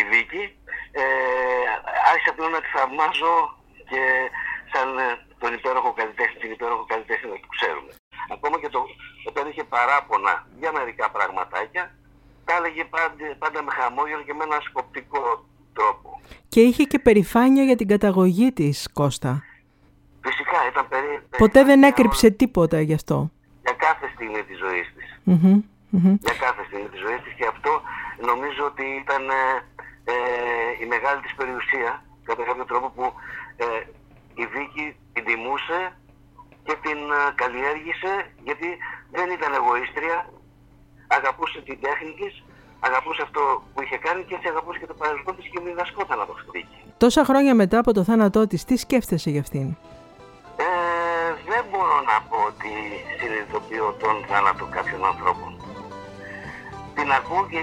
η 0.00 0.02
Βίκη 0.10 0.44
ε, 1.00 1.04
άρχισα 2.10 2.32
πλέον 2.36 2.52
να 2.56 2.60
τη 2.64 2.68
θαυμάζω 2.76 3.36
και 3.90 4.02
σαν 4.72 4.88
ε, 4.98 5.06
τον 5.44 5.52
υπέροχο 5.59 5.90
καλλιτέχνη, 6.00 6.37
την 6.44 6.50
υπέροχο 6.57 6.85
καλλιτέχνη 6.92 7.37
που 7.42 7.50
ξέρουμε. 7.57 7.92
Ακόμα 8.35 8.57
και 8.62 8.70
το, 8.74 8.80
όταν 9.30 9.42
είχε 9.50 9.64
παράπονα 9.74 10.33
για 10.61 10.70
μερικά 10.78 11.07
πραγματάκια, 11.16 11.85
τα 12.46 12.52
έλεγε 12.59 12.85
πάντα, 12.94 13.24
πάντα 13.42 13.59
με 13.66 13.70
χαμόγελο 13.78 14.22
και 14.28 14.35
με 14.38 14.44
ένα 14.48 14.59
σκοπτικό 14.68 15.22
τρόπο. 15.76 16.09
Και 16.52 16.61
είχε 16.68 16.85
και 16.90 16.98
περηφάνεια 16.98 17.64
για 17.68 17.76
την 17.80 17.88
καταγωγή 17.94 18.48
της, 18.59 18.76
Κώστα. 18.98 19.33
Φυσικά 20.26 20.59
ήταν 20.70 20.85
περί, 20.92 21.12
Ποτέ 21.42 21.61
δεν 21.61 21.64
περηφάνεια 21.64 21.88
έκρυψε 21.88 22.28
τίποτα 22.30 22.78
γι' 22.88 22.96
αυτό. 23.00 23.16
για 23.66 23.76
κάθε 23.87 24.07
στιγμή 24.14 24.42
της 24.48 24.59
ζωής 24.64 24.87
της. 24.96 25.09
Μμμ, 25.24 25.62
μμμ. 25.90 26.16
για 26.26 26.37
κάθε 26.44 26.62
στιγμή 26.68 26.88
της 26.92 27.00
ζωής 27.04 27.20
της 27.24 27.33
και 27.38 27.46
αυτό 27.54 27.72
νομίζω 28.30 28.62
ότι 28.70 28.85
ήταν 29.02 29.22
ε, 29.28 29.42
ε, 30.12 30.14
η 30.83 30.87
μεγάλη 30.94 31.20
της 31.24 31.35
περιουσία 31.35 31.90
κατά 32.28 32.42
κάποιο 32.48 32.64
τρόπο 32.64 32.87
που 32.96 33.04
ε, 33.57 33.66
η 34.42 34.44
Βίκη 34.54 34.87
την 35.14 35.24
τιμούσε 35.27 35.81
και 36.66 36.74
την 36.85 36.98
ε, 37.18 37.20
καλλιέργησε 37.40 38.12
γιατί 38.46 38.68
δεν 39.16 39.27
ήταν 39.37 39.50
εγωίστρια 39.59 40.18
αγαπούσε 41.16 41.59
την 41.68 41.77
τέχνη 41.85 42.12
της 42.20 42.35
αγαπούσε 42.88 43.22
αυτό 43.29 43.42
που 43.72 43.83
είχε 43.83 43.98
κάνει 44.07 44.22
και 44.27 44.35
έτσι 44.35 44.48
αγαπούσε 44.48 44.79
και 44.79 44.87
το 44.92 44.96
παρελθόν 45.03 45.37
της 45.37 45.46
και 45.53 45.59
διδασκόταν 45.64 46.20
από 46.24 46.33
αυτή 46.33 46.46
τη 46.50 46.59
Βίκη. 46.59 46.79
Τόσα 47.05 47.22
χρόνια 47.29 47.55
μετά 47.62 47.79
από 47.79 47.92
το 47.92 48.03
θάνατό 48.09 48.46
της, 48.46 48.64
τι 48.64 48.77
σκέφτεσαι 48.85 49.31
για 49.31 49.40
αυτήν; 49.40 49.66
Ε, 50.66 50.68
δεν 51.50 51.62
μπορώ 51.70 51.98
να 52.11 52.16
πω 52.29 52.37
ότι 52.50 52.72
συνειδητοποιώ 53.18 53.87
τον 54.03 54.14
θάνατο 54.29 54.64
κάποιων 54.77 55.05
ανθρώπων. 55.12 55.50
Την 56.96 57.12
ακούω 57.18 57.46
και 57.53 57.62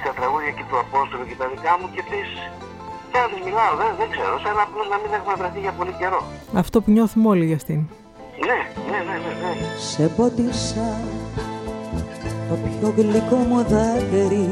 στα 0.00 0.12
τραγούδια 0.18 0.50
και 0.56 0.64
του 0.68 0.78
Απόστολου 0.84 1.26
και 1.28 1.36
τα 1.42 1.46
δικά 1.52 1.72
μου 1.78 1.86
και 1.94 2.02
τις... 2.10 2.28
Και 3.14 3.20
να 3.24 3.28
τις 3.32 3.40
μιλάω, 3.46 3.72
δεν, 3.80 3.90
δεν 4.00 4.08
ξέρω, 4.14 4.34
σαν 4.44 4.56
απλώς 4.64 4.86
να 4.92 4.96
μην 5.02 5.10
έχουμε 5.18 5.34
βρεθεί 5.40 5.60
για 5.66 5.72
πολύ 5.78 5.94
καιρό. 6.00 6.20
Αυτό 6.62 6.76
που 6.82 6.90
νιώθουμε 6.90 7.28
όλοι 7.28 7.44
για 7.50 7.58
αυτήν. 7.60 7.80
Ναι, 8.48 8.58
ναι, 8.90 8.98
ναι, 9.08 9.16
ναι, 9.24 9.32
ναι. 9.42 9.52
Σε 9.92 10.04
πότισα 10.16 10.88
το 12.48 12.54
πιο 12.64 12.88
γλυκό 12.96 13.36
μου 13.36 13.60
δάκρυ 13.72 14.48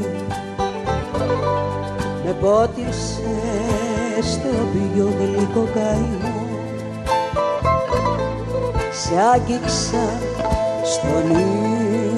Με 2.25 2.33
πότισε 2.41 3.37
στο 4.33 4.53
πιο 4.73 5.07
γλυκό 5.19 5.69
καημό 5.75 6.47
Σε 8.93 9.15
άγγιξα 9.35 10.05
στον 10.85 11.31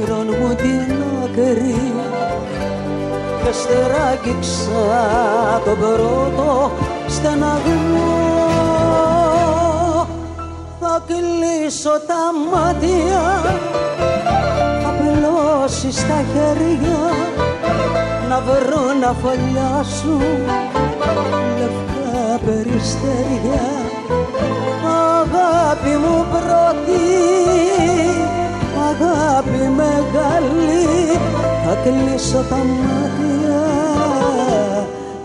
ήρων 0.02 0.26
μου 0.26 0.54
την 0.54 1.02
άκρη 1.24 1.92
και 3.44 3.52
στεράγγιξα 3.52 4.72
τον 5.64 5.78
πρώτο 5.78 6.70
στεναγμό. 7.08 8.22
Θα 10.80 11.02
κλείσω 11.06 11.90
τα 12.06 12.22
μάτια 12.52 13.22
θα 14.82 14.94
πλώσεις 14.98 15.96
τα 16.06 16.24
χέρια 16.32 17.00
να 18.28 18.40
βρω 18.40 18.92
να 19.00 19.14
φωλιάσουν 19.22 20.22
λευκά 21.58 22.38
περιστέρια. 22.44 23.66
Αγάπη 25.20 25.96
μου 25.96 26.26
πρώτη 26.30 27.02
αγάπη 28.90 29.68
μεγάλη 29.76 31.18
θα 31.66 31.74
κλείσω 31.82 32.44
τα 32.48 32.56
μάτια 32.56 33.62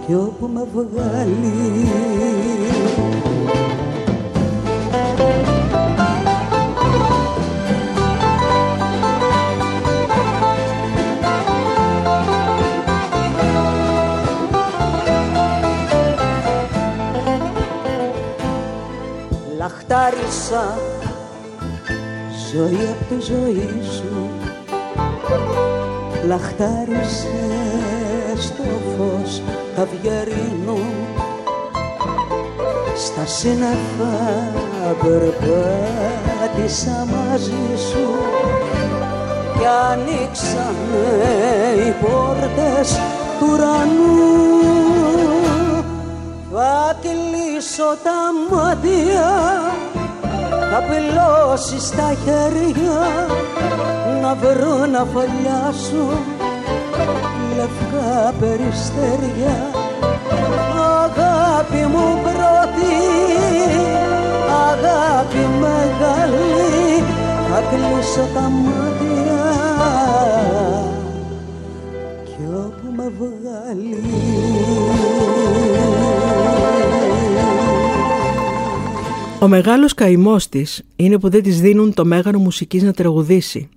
κι 0.05 0.13
όπου 0.13 0.49
με 0.53 0.67
βγάλει. 0.73 1.89
Λαχτάρισα 19.57 20.77
ζωή 22.51 22.87
απ' 22.89 23.07
τη 23.09 23.25
ζωή 23.25 23.81
σου 23.97 24.08
Λαχτάρισες 26.29 27.33
στο 28.39 28.63
φως 28.97 29.41
καβιαρίνο 29.75 30.79
Στα 32.95 33.25
σύννεφα 33.25 34.17
περπάτησα 35.03 36.27
μαζί 37.11 37.77
σου 37.89 38.07
κι 39.57 39.65
ανοίξανε 39.91 41.07
οι 41.87 41.91
πόρτες 42.01 42.89
του 43.39 43.47
ουρανού. 43.53 44.27
Θα 46.53 46.95
κλείσω 47.01 47.89
τα 48.03 48.19
μάτια 48.49 49.29
θα 50.71 50.83
πλώσει 50.87 51.79
στα 51.79 52.15
χέρια 52.23 53.27
να 54.21 54.35
βρω 54.35 54.85
να 54.85 55.05
φωλιάσω 55.05 56.07
λευκά 57.55 58.33
περιστέρια. 58.39 59.55
Αγάπη 61.03 61.85
μου 61.91 62.21
πρώτη 62.23 62.99
αγάπη 64.71 65.47
μεγάλη. 65.59 67.03
Θα 67.51 67.61
κλείσω 67.69 68.27
τα 68.33 68.41
μάτια 68.41 69.43
κι 72.23 72.43
όπου 72.55 72.93
με 72.95 73.11
βγάλει. 73.17 74.03
Ο 79.41 79.47
μεγάλος 79.47 79.93
καημός 79.93 80.49
της 80.49 80.83
είναι 80.95 81.19
που 81.19 81.29
δεν 81.29 81.43
της 81.43 81.61
δίνουν 81.61 81.93
το 81.93 82.05
μέγαρο 82.05 82.39
μουσικής 82.39 82.83
να 82.83 82.91
τραγουδήσει. 82.91 83.69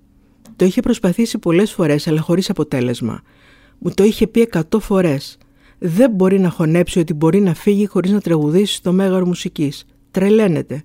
Το 0.55 0.65
είχε 0.65 0.81
προσπαθήσει 0.81 1.37
πολλές 1.37 1.71
φορές 1.71 2.07
αλλά 2.07 2.21
χωρίς 2.21 2.49
αποτέλεσμα. 2.49 3.21
Μου 3.79 3.91
το 3.93 4.03
είχε 4.03 4.27
πει 4.27 4.41
εκατό 4.41 4.79
φορές. 4.79 5.37
Δεν 5.79 6.11
μπορεί 6.11 6.39
να 6.39 6.49
χωνέψει 6.49 6.99
ότι 6.99 7.13
μπορεί 7.13 7.39
να 7.39 7.53
φύγει 7.53 7.85
χωρίς 7.87 8.11
να 8.11 8.21
τραγουδήσει 8.21 8.73
στο 8.75 8.91
μέγαρο 8.93 9.25
μουσικής. 9.25 9.85
Τρελαίνεται. 10.11 10.83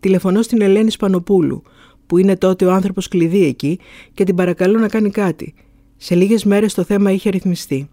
Τηλεφωνώ 0.00 0.42
στην 0.42 0.62
Ελένη 0.62 0.90
Σπανοπούλου, 0.90 1.62
που 2.06 2.18
είναι 2.18 2.36
τότε 2.36 2.64
ο 2.66 2.72
άνθρωπος 2.72 3.08
κλειδί 3.08 3.44
εκεί 3.44 3.78
και 4.14 4.24
την 4.24 4.34
παρακαλώ 4.34 4.78
να 4.78 4.88
κάνει 4.88 5.10
κάτι. 5.10 5.54
Σε 5.96 6.14
λίγες 6.14 6.44
μέρες 6.44 6.74
το 6.74 6.82
θέμα 6.82 7.10
είχε 7.10 7.30
ρυθμιστεί. 7.30 7.88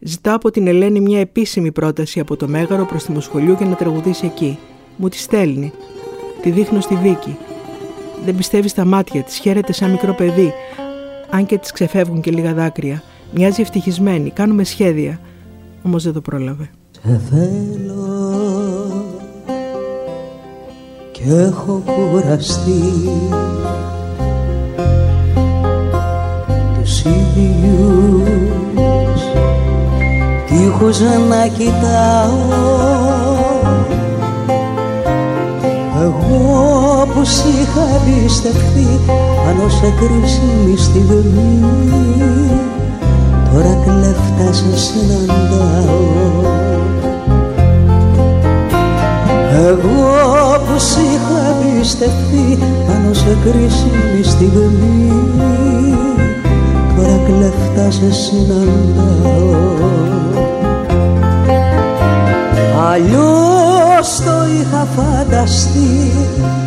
Ζητάω 0.00 0.34
από 0.34 0.50
την 0.50 0.66
Ελένη 0.66 1.00
μια 1.00 1.20
επίσημη 1.20 1.72
πρόταση 1.72 2.20
από 2.20 2.36
το 2.36 2.48
Μέγαρο 2.48 2.86
προς 2.86 3.04
τη 3.04 3.12
Μοσχολιού 3.12 3.52
για 3.52 3.66
να 3.66 3.74
τραγουδήσει 3.74 4.26
εκεί. 4.26 4.58
Μου 4.96 5.08
τη 5.08 5.18
στέλνει. 5.18 5.72
Τη 6.42 6.50
δείχνω 6.50 6.80
στη 6.80 6.94
Βίκη. 6.94 7.36
Δεν 8.24 8.36
πιστεύεις 8.36 8.70
στα 8.70 8.84
μάτια 8.84 9.22
της, 9.22 9.36
χαίρεται 9.36 9.72
σαν 9.72 9.90
μικρό 9.90 10.14
παιδί. 10.14 10.52
Αν 11.30 11.46
και 11.46 11.58
τη 11.58 11.72
ξεφεύγουν 11.72 12.20
και 12.20 12.30
λίγα 12.30 12.54
δάκρυα. 12.54 13.02
Μοιάζει 13.34 13.60
ευτυχισμένη, 13.60 14.30
κάνουμε 14.30 14.64
σχέδια. 14.64 15.20
Όμως 15.82 16.04
δεν 16.04 16.12
το 16.12 16.20
πρόλαβε. 16.20 16.70
Σε 17.02 17.20
θέλω 17.30 18.36
και 21.12 21.32
έχω 21.32 21.82
κουραστεί 21.86 22.82
τους 26.74 27.00
ίδιους 27.00 28.40
τείχους 30.46 31.00
να 31.00 31.46
κοιτάω 31.46 32.64
εγώ 36.02 36.95
που 37.26 37.32
σ' 37.32 37.44
είχα 37.60 37.84
εμπιστευτεί 37.96 39.00
πάνω 39.44 39.68
σε 39.68 39.92
κρίσιμη 39.98 40.76
στιγμή 40.76 41.64
τώρα 43.52 43.78
κλέφτα 43.84 44.52
σε 44.52 44.78
συναντάω 44.78 46.44
εγώ 49.68 50.58
που 50.66 50.78
σ' 50.78 50.96
είχα 50.96 51.38
εμπιστευτεί 51.50 52.58
πάνω 52.86 53.12
σε 53.12 53.36
κρίσιμη 53.44 54.22
στιγμή 54.22 55.12
τώρα 56.96 57.20
κλέφτα 57.26 57.90
σε 57.90 58.12
συναντάω 58.12 59.64
Αλλιώς 62.92 64.20
το 64.24 64.32
είχα 64.60 64.86
φανταστεί 64.96 66.10
κι 66.38 66.65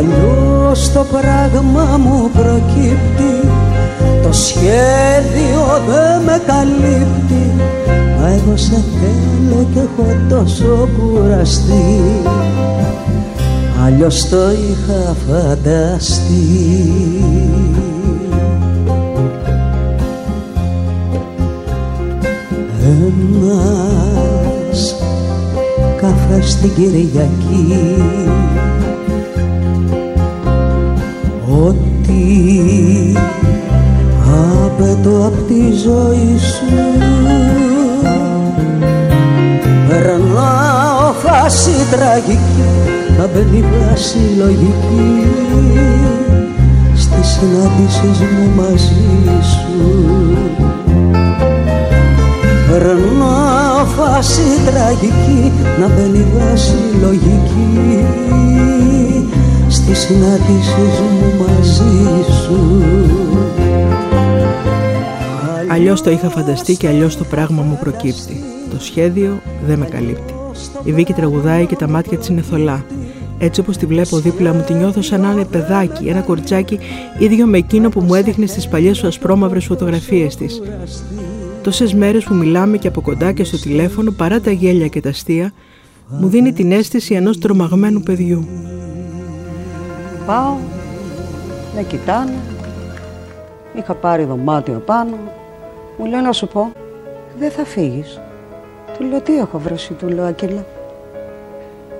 αλλιώς 0.00 0.92
το 0.92 1.06
πράγμα 1.10 1.96
μου 1.96 2.30
προκύπτει. 2.32 3.48
Το 4.22 4.32
σχέδιο 4.32 5.62
δεν 5.88 6.22
με 6.24 6.40
καλύπτει. 6.46 7.50
Μα 8.20 8.28
εγώ 8.28 8.56
σε 8.56 8.84
θέλω 9.00 9.66
και 9.74 9.78
έχω 9.78 10.06
τόσο 10.28 10.88
κουραστεί. 10.98 12.00
Αλλιώς 13.84 14.28
το 14.28 14.50
είχα 14.50 15.16
φανταστεί. 15.26 16.40
Ένας 22.84 24.94
καφές 26.00 26.56
την 26.56 26.74
Κυριακή 26.74 28.00
Ό,τι 31.66 32.22
απαιτώ 34.64 35.26
απ' 35.26 35.46
τη 35.46 35.72
ζωή 35.84 36.38
σου. 36.38 36.74
Περνάω 39.88 41.12
φάση 41.12 41.70
τραγική 41.90 42.70
να 43.18 43.26
μπαίνει 43.26 43.60
βάση 43.60 44.18
λογική 44.38 45.26
στις 46.94 47.28
συναντήσεις 47.28 48.18
μου 48.18 48.62
μαζί 48.62 49.40
σου. 49.42 50.06
Περνάω 52.70 53.84
φάση 53.96 54.42
τραγική 54.66 55.52
να 55.80 55.88
μπαίνει 55.88 56.26
βάση 56.36 56.74
λογική 57.02 58.04
στις 59.70 59.98
συναντήσεις 59.98 61.00
μου 61.00 61.44
μαζί 61.44 62.22
σου 62.44 62.82
Αλλιώς 65.68 66.02
το 66.02 66.10
είχα 66.10 66.30
φανταστεί 66.30 66.76
και 66.76 66.88
αλλιώς 66.88 67.16
το 67.16 67.24
πράγμα 67.24 67.62
μου 67.62 67.78
προκύπτει. 67.80 68.42
Το 68.70 68.80
σχέδιο 68.80 69.40
δεν 69.66 69.78
με 69.78 69.86
καλύπτει. 69.86 70.34
Η 70.84 70.92
Βίκη 70.92 71.12
τραγουδάει 71.12 71.66
και 71.66 71.76
τα 71.76 71.88
μάτια 71.88 72.18
της 72.18 72.28
είναι 72.28 72.40
θολά. 72.40 72.84
Έτσι 73.38 73.60
όπως 73.60 73.76
τη 73.76 73.86
βλέπω 73.86 74.18
δίπλα 74.18 74.54
μου, 74.54 74.62
τη 74.66 74.72
νιώθω 74.72 75.02
σαν 75.02 75.20
να 75.20 75.30
είναι 75.30 75.44
παιδάκι, 75.44 76.08
ένα 76.08 76.20
κοριτσάκι 76.20 76.78
ίδιο 77.18 77.46
με 77.46 77.58
εκείνο 77.58 77.88
που 77.88 78.00
μου 78.00 78.14
έδειχνε 78.14 78.46
στις 78.46 78.68
παλιές 78.68 78.96
σου 78.96 79.06
ασπρόμαυρες 79.06 79.64
φωτογραφίες 79.64 80.36
της. 80.36 80.62
Τόσες 81.62 81.94
μέρες 81.94 82.24
που 82.24 82.34
μιλάμε 82.34 82.76
και 82.76 82.88
από 82.88 83.00
κοντά 83.00 83.32
και 83.32 83.44
στο 83.44 83.60
τηλέφωνο, 83.60 84.10
παρά 84.10 84.40
τα 84.40 84.50
γέλια 84.50 84.86
και 84.86 85.00
τα 85.00 85.08
αστεία, 85.08 85.52
μου 86.08 86.28
δίνει 86.28 86.52
την 86.52 86.72
αίσθηση 86.72 87.14
ενός 87.14 87.38
τρομαγμένου 87.38 88.00
παιδιού. 88.00 88.48
Πάω, 90.26 90.56
με 91.74 91.82
κοιτάνε, 91.82 92.38
είχα 93.74 93.94
πάρει 93.94 94.24
δωμάτιο 94.24 94.82
πάνω, 94.86 95.16
μου 95.98 96.06
λέει 96.06 96.20
να 96.20 96.32
σου 96.32 96.48
πω, 96.48 96.72
δεν 97.38 97.50
θα 97.50 97.64
φύγεις. 97.64 98.20
Του 98.96 99.04
λέω 99.04 99.20
τι 99.20 99.38
έχω 99.38 99.58
βρέσει, 99.58 99.92
του 99.92 100.08
λέω 100.08 100.24
Ακύλα. 100.24 100.64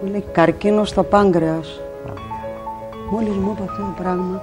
Μου 0.02 0.10
λέει 0.10 0.24
καρκίνο 0.32 0.84
στο 0.84 1.02
πάγκρεας. 1.02 1.80
Μόλις 3.10 3.36
μου 3.36 3.50
είπε 3.50 3.62
αυτό 3.70 3.82
το 3.82 4.02
πράγμα, 4.02 4.40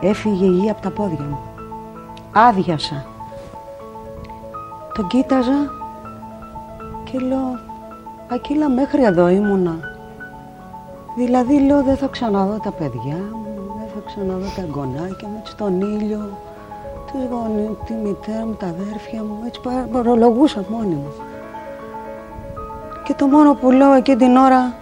έφυγε 0.00 0.44
η 0.44 0.48
γη 0.48 0.70
από 0.70 0.82
τα 0.82 0.90
πόδια 0.90 1.24
μου. 1.28 1.38
Άδειασα. 2.32 3.06
Τον 4.94 5.06
κοίταζα 5.06 5.70
και 7.04 7.18
λέω, 7.18 7.58
Ακύλα 8.28 8.68
μέχρι 8.68 9.02
εδώ 9.02 9.28
ήμουνα. 9.28 9.93
Δηλαδή 11.16 11.60
λέω 11.60 11.82
δεν 11.82 11.96
θα 11.96 12.06
ξαναδώ 12.06 12.58
τα 12.62 12.70
παιδιά 12.70 13.16
μου, 13.32 13.74
δεν 13.78 13.88
θα 13.94 14.00
ξαναδώ 14.06 14.46
τα 14.56 14.62
εγγονάκια 14.62 15.28
μου, 15.28 15.36
έτσι 15.40 15.56
τον 15.56 15.80
ήλιο, 15.80 16.28
τους 17.06 17.22
γονείς, 17.30 17.70
τη 17.84 17.92
μητέρα 17.92 18.46
μου, 18.46 18.54
τα 18.58 18.66
αδέρφια 18.66 19.22
μου, 19.22 19.38
έτσι 19.46 19.60
παρολογούσα 19.92 20.64
μόνη 20.68 20.94
μου. 20.94 21.12
Και 23.04 23.14
το 23.14 23.26
μόνο 23.26 23.54
που 23.54 23.70
λέω 23.70 23.92
εκείνη 23.92 24.16
την 24.16 24.36
ώρα, 24.36 24.74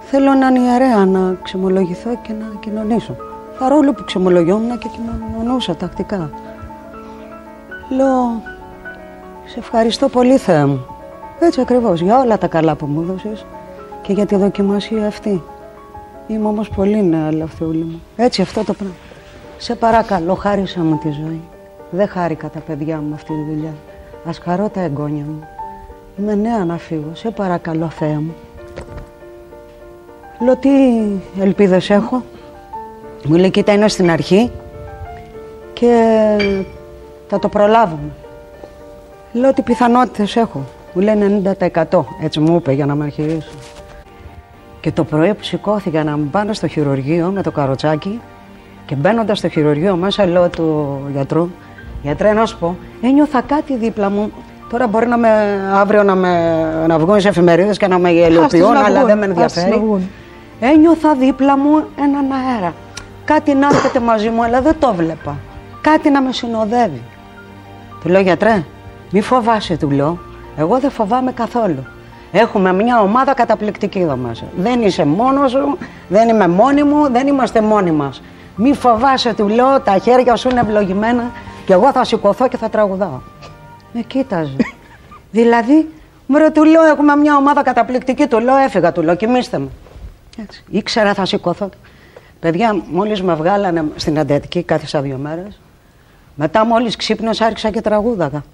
θέλω 0.00 0.34
να 0.34 0.46
είναι 0.46 0.58
ιερέα 0.58 1.04
να 1.04 1.36
ξεμολογηθώ 1.42 2.10
και 2.22 2.32
να 2.32 2.46
κοινωνήσω. 2.60 3.16
Παρόλο 3.58 3.92
που 3.92 4.04
ξεμολογιόμουν 4.04 4.78
και 4.78 4.88
κοινωνούσα 4.88 5.76
τακτικά. 5.76 6.30
Λέω, 7.90 8.42
σε 9.46 9.58
ευχαριστώ 9.58 10.08
πολύ 10.08 10.36
Θεέ 10.36 10.64
μου. 10.64 10.86
Έτσι 11.40 11.60
ακριβώς, 11.60 12.00
για 12.00 12.20
όλα 12.20 12.38
τα 12.38 12.46
καλά 12.46 12.74
που 12.74 12.86
μου 12.86 13.00
έδωσες 13.00 13.46
και 14.02 14.12
για 14.12 14.26
τη 14.26 14.36
δοκιμασία 14.36 15.06
αυτή. 15.06 15.42
Είμαι 16.26 16.46
όμως 16.46 16.68
πολύ 16.68 17.02
νέα, 17.04 17.32
Λαυτεούλη 17.32 17.84
μου. 17.84 18.02
Έτσι 18.16 18.42
αυτό 18.42 18.64
το 18.64 18.72
πράγμα. 18.72 18.94
Σε 19.58 19.74
παρακαλώ, 19.74 20.34
χάρισα 20.34 20.80
μου 20.80 20.98
τη 21.02 21.10
ζωή. 21.10 21.40
Δεν 21.90 22.08
χάρηκα 22.08 22.48
τα 22.48 22.58
παιδιά 22.58 22.96
μου 22.96 23.14
αυτή 23.14 23.32
τη 23.32 23.52
δουλειά. 23.52 23.72
Ας 24.28 24.38
χαρώ 24.38 24.68
τα 24.68 24.80
εγγόνια 24.80 25.24
μου. 25.24 25.48
Είμαι 26.18 26.34
νέα 26.34 26.64
να 26.64 26.78
φύγω. 26.78 27.10
Σε 27.12 27.30
παρακαλώ, 27.30 27.88
Θεέ 27.88 28.18
μου. 28.18 28.34
Λέω 30.40 30.56
τι 30.56 30.70
ελπίδες 31.40 31.90
έχω; 31.90 32.22
Μου 33.24 33.36
λέει 33.36 33.50
κοίτα 33.50 33.72
είναι 33.72 33.88
στην 33.88 34.10
αρχή 34.10 34.50
και 35.72 35.92
θα 37.28 37.38
το 37.38 37.48
προλάβουμε. 37.48 38.10
Λέω 39.32 39.52
τι 39.52 39.62
πιθανότητες 39.62 40.36
έχω; 40.36 40.64
Μου 40.92 41.02
λέει 41.02 41.42
90% 41.88 42.04
έτσι 42.22 42.40
μου 42.40 42.56
είπε 42.56 42.72
για 42.72 42.86
να 42.86 42.94
με 42.94 43.04
αρχιρίσω. 43.04 43.50
Και 44.86 44.92
το 44.92 45.04
πρωί 45.04 45.34
που 45.34 45.42
σηκώθηκα 45.42 46.04
να 46.04 46.16
μου 46.16 46.28
πάνε 46.30 46.54
στο 46.54 46.66
χειρουργείο 46.66 47.30
με 47.34 47.42
το 47.42 47.50
καροτσάκι 47.50 48.20
και 48.86 48.94
μπαίνοντα 48.94 49.34
στο 49.34 49.48
χειρουργείο 49.48 49.96
μέσα 49.96 50.26
λέω 50.26 50.48
του 50.48 50.98
γιατρού, 51.12 51.50
γιατρέ 52.02 52.32
να 52.32 52.46
σου 52.46 52.58
πω, 52.58 52.76
ένιωθα 53.02 53.40
κάτι 53.40 53.76
δίπλα 53.76 54.10
μου. 54.10 54.32
Τώρα 54.70 54.86
μπορεί 54.86 55.06
να 55.06 55.16
με, 55.16 55.28
αύριο 55.74 56.02
να, 56.02 56.14
με, 56.14 56.86
να 56.86 56.98
βγουν 56.98 57.20
σε 57.20 57.28
εφημερίδες 57.28 57.76
και 57.76 57.86
να 57.86 57.98
με 57.98 58.10
γελιοποιούν, 58.10 58.72
να 58.72 58.84
αλλά 58.84 59.04
βγουν, 59.04 59.06
δεν 59.06 59.18
με 59.18 59.24
άστος 59.24 59.36
να 59.36 59.42
ενδιαφέρει. 59.42 59.84
βγουν. 59.84 60.10
Ένιωθα 60.60 61.14
δίπλα 61.14 61.58
μου 61.58 61.84
έναν 61.98 62.24
αέρα. 62.32 62.74
Κάτι 63.24 63.54
να 63.54 63.66
έρχεται 63.66 64.00
μαζί 64.00 64.28
μου, 64.28 64.44
αλλά 64.44 64.60
δεν 64.60 64.76
το 64.78 64.94
βλέπα. 64.94 65.36
Κάτι 65.80 66.10
να 66.10 66.22
με 66.22 66.32
συνοδεύει. 66.32 67.02
Του 68.00 68.08
λέω 68.08 68.20
γιατρέ, 68.20 68.64
μη 69.10 69.20
φοβάσαι, 69.20 69.76
του 69.76 69.90
λέω. 69.90 70.18
Εγώ 70.56 70.78
δεν 70.78 70.90
φοβάμαι 70.90 71.32
καθόλου. 71.32 71.86
Έχουμε 72.32 72.72
μια 72.72 73.00
ομάδα 73.00 73.34
καταπληκτική 73.34 73.98
εδώ 73.98 74.16
μέσα. 74.16 74.44
Δεν 74.56 74.82
είσαι 74.82 75.04
μόνος 75.04 75.50
σου, 75.50 75.78
δεν 76.08 76.28
είμαι 76.28 76.48
μόνη 76.48 76.82
μου, 76.82 77.10
δεν 77.10 77.26
είμαστε 77.26 77.60
μόνοι 77.60 77.90
μας. 77.90 78.22
Μη 78.56 78.74
φοβάσαι, 78.74 79.34
του 79.34 79.48
λέω, 79.48 79.80
τα 79.80 79.98
χέρια 79.98 80.36
σου 80.36 80.48
είναι 80.48 80.60
ευλογημένα 80.60 81.30
και 81.66 81.72
εγώ 81.72 81.92
θα 81.92 82.04
σηκωθώ 82.04 82.48
και 82.48 82.56
θα 82.56 82.68
τραγουδάω. 82.68 83.20
Με 83.92 84.00
κοίταζε. 84.00 84.56
δηλαδή, 85.38 85.88
μωρέ, 86.26 86.50
του 86.50 86.64
λέω, 86.64 86.82
έχουμε 86.82 87.16
μια 87.16 87.36
ομάδα 87.36 87.62
καταπληκτική, 87.62 88.26
του 88.26 88.38
λέω, 88.38 88.56
έφυγα, 88.56 88.92
του 88.92 89.02
λέω, 89.02 89.14
κοιμήστε 89.14 89.58
με. 89.58 89.68
Έτσι. 90.42 90.64
Ήξερα 90.70 91.14
θα 91.14 91.24
σηκωθώ. 91.24 91.68
Παιδιά, 92.40 92.82
μόλις 92.90 93.22
με 93.22 93.34
βγάλανε 93.34 93.84
στην 93.96 94.18
αντιατική, 94.18 94.62
κάθισα 94.62 95.00
δύο 95.00 95.16
μέρες. 95.16 95.60
Μετά 96.34 96.64
μόλις 96.64 96.96
ξύπνησα 96.96 97.46
άρχισα 97.46 97.70
και 97.70 97.80
τραγούδαγα. 97.80 98.44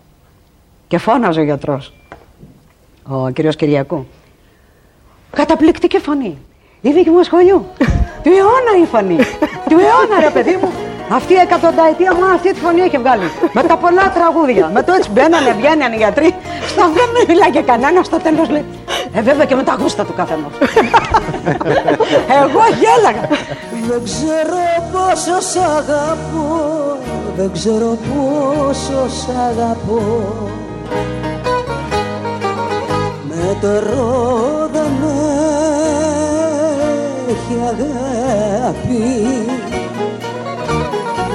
Και 0.89 0.99
φώναζε 0.99 1.41
ο 1.41 1.43
γιατρός, 1.43 1.93
ο 3.13 3.31
κύριος 3.31 3.57
Κυριακού. 3.57 4.07
Καταπληκτική 5.31 5.99
φωνή. 5.99 6.39
Η 6.81 6.91
δίκη 6.93 7.11
μου 7.11 7.23
σχολείου. 7.23 7.67
του 8.23 8.31
αιώνα 8.39 8.73
η 8.83 8.87
φωνή. 8.87 9.17
του 9.69 9.79
αιώνα 9.79 10.21
ρε 10.21 10.31
παιδί 10.31 10.59
μου. 10.63 10.73
Αυτή 11.09 11.33
η 11.33 11.37
εκατονταετία 11.37 12.15
μου 12.15 12.25
αυτή 12.25 12.53
τη 12.53 12.61
φωνή 12.61 12.81
έχει 12.81 12.99
βγάλει. 12.99 13.31
Με 13.53 13.63
τα 13.63 13.77
πολλά 13.77 14.13
τραγούδια. 14.15 14.71
Με 14.75 14.83
το 14.83 14.93
έτσι 14.93 15.11
μπαίνανε, 15.11 15.53
βγαίνανε 15.59 15.95
οι 15.95 15.99
γιατροί. 15.99 16.35
Στο 16.67 16.83
δεν 16.97 17.27
μιλάγε 17.29 17.61
κανένας, 17.61 18.07
στο 18.07 18.17
τέλος 18.17 18.49
λέει. 18.49 18.65
Ε, 19.15 19.21
βέβαια 19.23 19.45
και 19.45 19.55
με 19.55 19.63
τα 19.63 19.77
γούστα 19.81 20.05
του 20.05 20.15
καθενός. 20.15 20.53
Εγώ 22.43 22.63
γέλαγα. 22.81 23.29
Δεν 23.89 24.03
ξέρω 24.05 24.65
πόσο 24.93 25.41
σ' 25.41 25.57
αγαπώ 25.57 26.99
Δεν 27.37 27.53
ξέρω 27.53 27.99
πόσο 28.09 29.09
σ' 29.09 29.29
αγαπώ 29.29 30.01
Μετρό 33.53 34.71
δεν 34.73 34.93
έχει 37.29 37.61
αγάπη. 37.67 39.03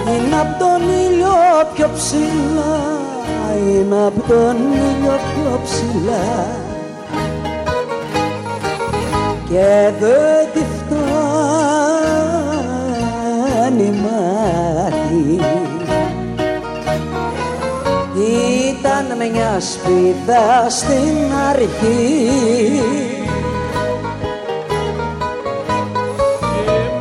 Είναι 0.07 0.39
απ' 0.41 0.59
τον 0.59 0.81
ήλιο 0.81 1.35
πιο 1.73 1.89
ψηλά 1.95 2.99
Είναι 3.57 4.05
απ' 4.05 4.27
τον 4.27 4.55
ήλιο 4.71 5.19
πιο 5.27 5.59
ψηλά. 5.63 6.47
Και 9.49 9.91
δεν 9.99 10.47
τη 10.53 10.59
φτάνει 10.59 10.96
μια 19.17 19.59
σπίδα 19.59 20.69
στην 20.69 21.17
αρχή. 21.49 22.81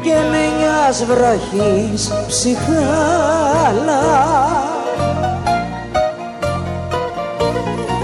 Και 0.03 0.17
μιας 0.31 1.05
βροχής 1.05 2.13
ψυχάλα 2.27 4.05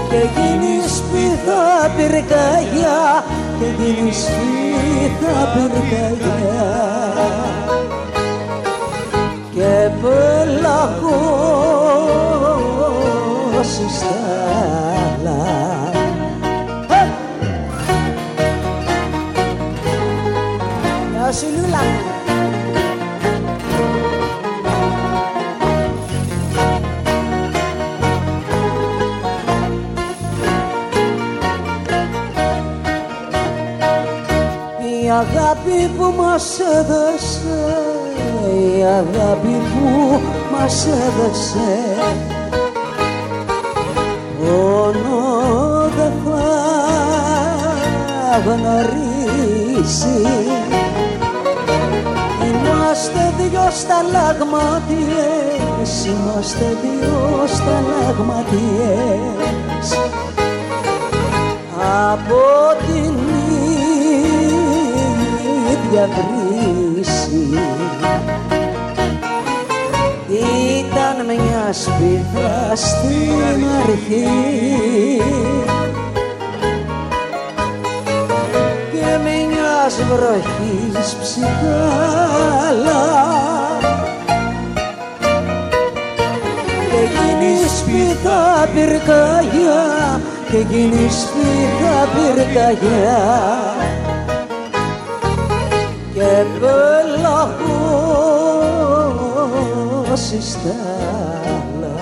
και 0.09 0.29
γίνεις 0.35 0.95
σπίθα 0.95 1.89
πυρκαγιά 1.95 3.23
και 3.59 3.65
γίνεις 3.77 4.17
σπίθα 4.17 5.51
πυρκαγιά. 5.53 6.93
Και 9.53 9.89
πελαγός 13.63 13.93
στάλα 13.93 15.41
Γεια 21.11 21.31
σου 21.31 21.45
Λούλα 21.55 21.77
μου. 21.77 22.11
Η 35.03 35.09
αγάπη 35.09 35.89
που 35.97 36.13
μας 36.17 36.59
έδωσε 36.59 37.75
Η 38.77 38.83
αγάπη 38.83 39.61
που 39.73 40.19
μας 40.51 40.85
έδωσε 40.85 42.32
γνωρίσει 49.83 50.21
Είμαστε 52.47 53.33
δυο 53.37 53.67
σταλαγματιές 53.71 56.05
Είμαστε 56.05 56.77
δυο 56.81 57.47
σταλαγματιές 57.47 59.87
από 62.11 62.43
την 62.87 63.15
ίδια 65.71 66.05
βρύση 66.15 67.43
ήταν 70.79 71.17
μια 71.25 71.65
σπίδα 71.73 72.55
στην 72.75 73.59
αρχή 73.83 74.27
μιας 79.97 80.09
βροχής 80.09 81.15
ψυχάλα 81.15 83.03
και 86.89 87.01
γίνει 87.13 87.67
σπίθα 87.67 88.67
πυρκαγιά 88.73 90.21
και 90.51 90.57
γίνει 90.57 91.09
σπίθα 91.09 92.07
πυρκαγιά 92.13 93.23
και 96.13 96.29
πελαγός 96.59 97.53
στάλα 100.39 101.97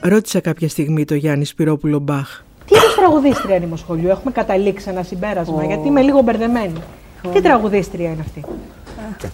Ρώτησα 0.00 0.40
κάποια 0.40 0.68
στιγμή 0.68 1.04
το 1.04 1.14
Γιάννη 1.14 1.44
Σπυρόπουλο 1.44 1.98
Μπαχ. 1.98 2.40
Τι 3.02 3.08
είδους 3.08 3.20
τραγουδίστρια 3.20 3.56
είναι 3.56 3.64
η 3.64 3.68
Μοσχολιού, 3.68 4.08
έχουμε 4.08 4.32
καταλήξει 4.32 4.88
ένα 4.88 5.02
συμπέρασμα, 5.02 5.64
γιατί 5.64 5.88
είμαι 5.88 6.00
λίγο 6.00 6.22
μπερδεμένη. 6.22 6.72
Τι 7.32 7.40
τραγουδίστρια 7.40 8.10
είναι 8.10 8.20
αυτή; 8.20 8.44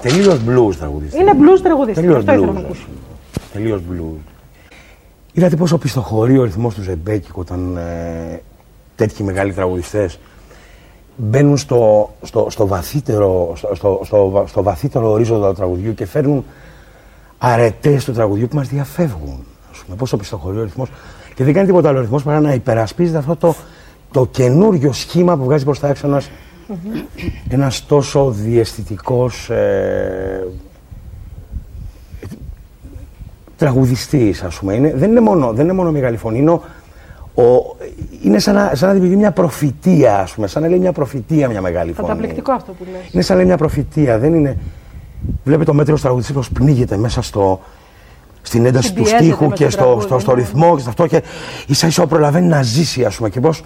Τελείως 0.02 0.34
blues 0.48 0.76
τραγουδίστρια. 0.76 1.22
Είναι 1.22 1.32
blues 1.32 1.60
τραγουδίστρια. 1.62 1.94
Τελείως 1.94 2.18
Αυτό 2.18 2.32
ήθελα 2.32 2.52
να 2.52 2.60
blues. 2.60 2.64
ακούσω. 2.64 2.86
Τελείως 3.52 3.80
blues. 3.90 4.20
Είδατε 5.32 5.56
πόσο 5.56 5.78
οπισθοχωρεί 5.78 6.38
ο 6.38 6.44
ρυθμός 6.44 6.74
του 6.74 6.82
ζεμπέκικου 6.82 7.36
όταν 7.36 7.76
ε, 7.76 8.40
τέτοιοι 8.96 9.22
μεγάλοι 9.22 9.52
τραγουδιστές 9.52 10.18
μπαίνουν 11.16 11.56
στο, 11.56 12.10
στο, 12.22 12.46
στο, 12.50 12.66
βαθύτερο, 12.66 13.52
στο, 13.56 13.74
στο, 13.74 14.00
στο, 14.04 14.44
στο 14.48 14.62
βαθύτερο 14.62 15.10
ορίζοντα 15.10 15.48
του 15.48 15.54
τραγουδιού 15.54 15.94
και 15.94 16.06
φέρνουν 16.06 16.44
αρετές 17.38 18.04
του 18.04 18.12
τραγουδιού 18.12 18.48
που 18.48 18.56
μας 18.56 18.68
διαφεύγουν. 18.68 19.44
Ας 19.70 19.78
πούμε, 19.78 19.96
πόσο 19.96 20.16
πιστοχωρεί 20.16 20.58
ο 20.58 20.62
ρυθμός. 20.62 20.88
Και 21.38 21.44
δεν 21.44 21.52
κάνει 21.52 21.66
τίποτα 21.66 21.88
άλλο 21.88 21.98
ο 21.98 22.00
ρυθμός 22.00 22.22
παρά 22.22 22.40
να 22.40 22.52
υπερασπίζεται 22.52 23.18
αυτό 23.18 23.36
το, 23.36 23.54
το 24.10 24.26
καινούριο 24.30 24.92
σχήμα 24.92 25.36
που 25.36 25.44
βγάζει 25.44 25.64
προς 25.64 25.78
τα 25.80 25.88
έξω 25.88 26.06
ένας, 26.06 26.30
ένας 27.48 27.86
τόσο 27.86 28.30
διαισθητικός 28.30 29.50
ε, 29.50 30.46
τραγουδιστής 33.56 34.42
ας 34.42 34.58
πούμε. 34.58 34.74
Είναι, 34.74 34.92
δεν, 34.96 35.10
είναι 35.10 35.20
μόνο, 35.20 35.52
δεν 35.52 35.64
είναι 35.64 35.72
μόνο 35.74 35.90
μεγάλη 35.90 36.16
φωνή, 36.16 36.38
είναι, 36.38 36.50
ο- 36.50 36.62
ο- 37.34 37.76
είναι 38.22 38.38
σαν, 38.38 38.54
να, 38.54 38.70
σαν 38.74 38.88
να 38.88 38.94
δημιουργεί 38.94 39.16
μια 39.16 39.30
προφητεία 39.32 40.18
ας 40.18 40.32
πούμε, 40.34 40.46
σαν 40.46 40.62
να 40.62 40.68
λέει 40.68 40.78
μια 40.78 40.92
προφητεία 40.92 41.48
μια 41.48 41.60
μεγάλη 41.60 41.92
φωνή. 41.92 42.08
Καταπληκτικό 42.08 42.52
αυτό 42.52 42.72
που 42.72 42.84
λες. 42.92 43.12
Είναι 43.12 43.22
σαν 43.22 43.32
να 43.36 43.42
λέει 43.42 43.50
μια 43.50 43.58
προφητεία, 43.58 44.18
δεν 44.18 44.34
είναι... 44.34 44.56
Βλέπετε 45.44 45.70
το 45.70 45.74
μέτριο 45.76 45.98
τραγουδιστής 45.98 46.34
πως 46.34 46.50
πνίγεται 46.50 46.96
μέσα 46.96 47.22
στο, 47.22 47.60
στην 48.42 48.66
ένταση 48.66 48.94
του 48.94 49.04
Συμπιέζεται 49.04 49.24
στίχου 49.24 49.48
με 49.48 49.54
και 49.54 49.64
το 49.64 49.70
στο, 49.70 49.82
τραγούδι, 49.82 50.04
στο, 50.04 50.18
στο 50.18 50.34
ναι. 50.34 50.40
ρυθμό 50.40 50.76
και 50.76 50.82
σε 50.82 50.88
αυτό 50.88 51.06
και 51.06 51.22
ίσα 51.66 51.86
ίσα 51.86 52.06
προλαβαίνει 52.06 52.46
να 52.46 52.62
ζήσει 52.62 53.04
ας 53.04 53.16
πούμε 53.16 53.30
και 53.30 53.40
πώς, 53.40 53.64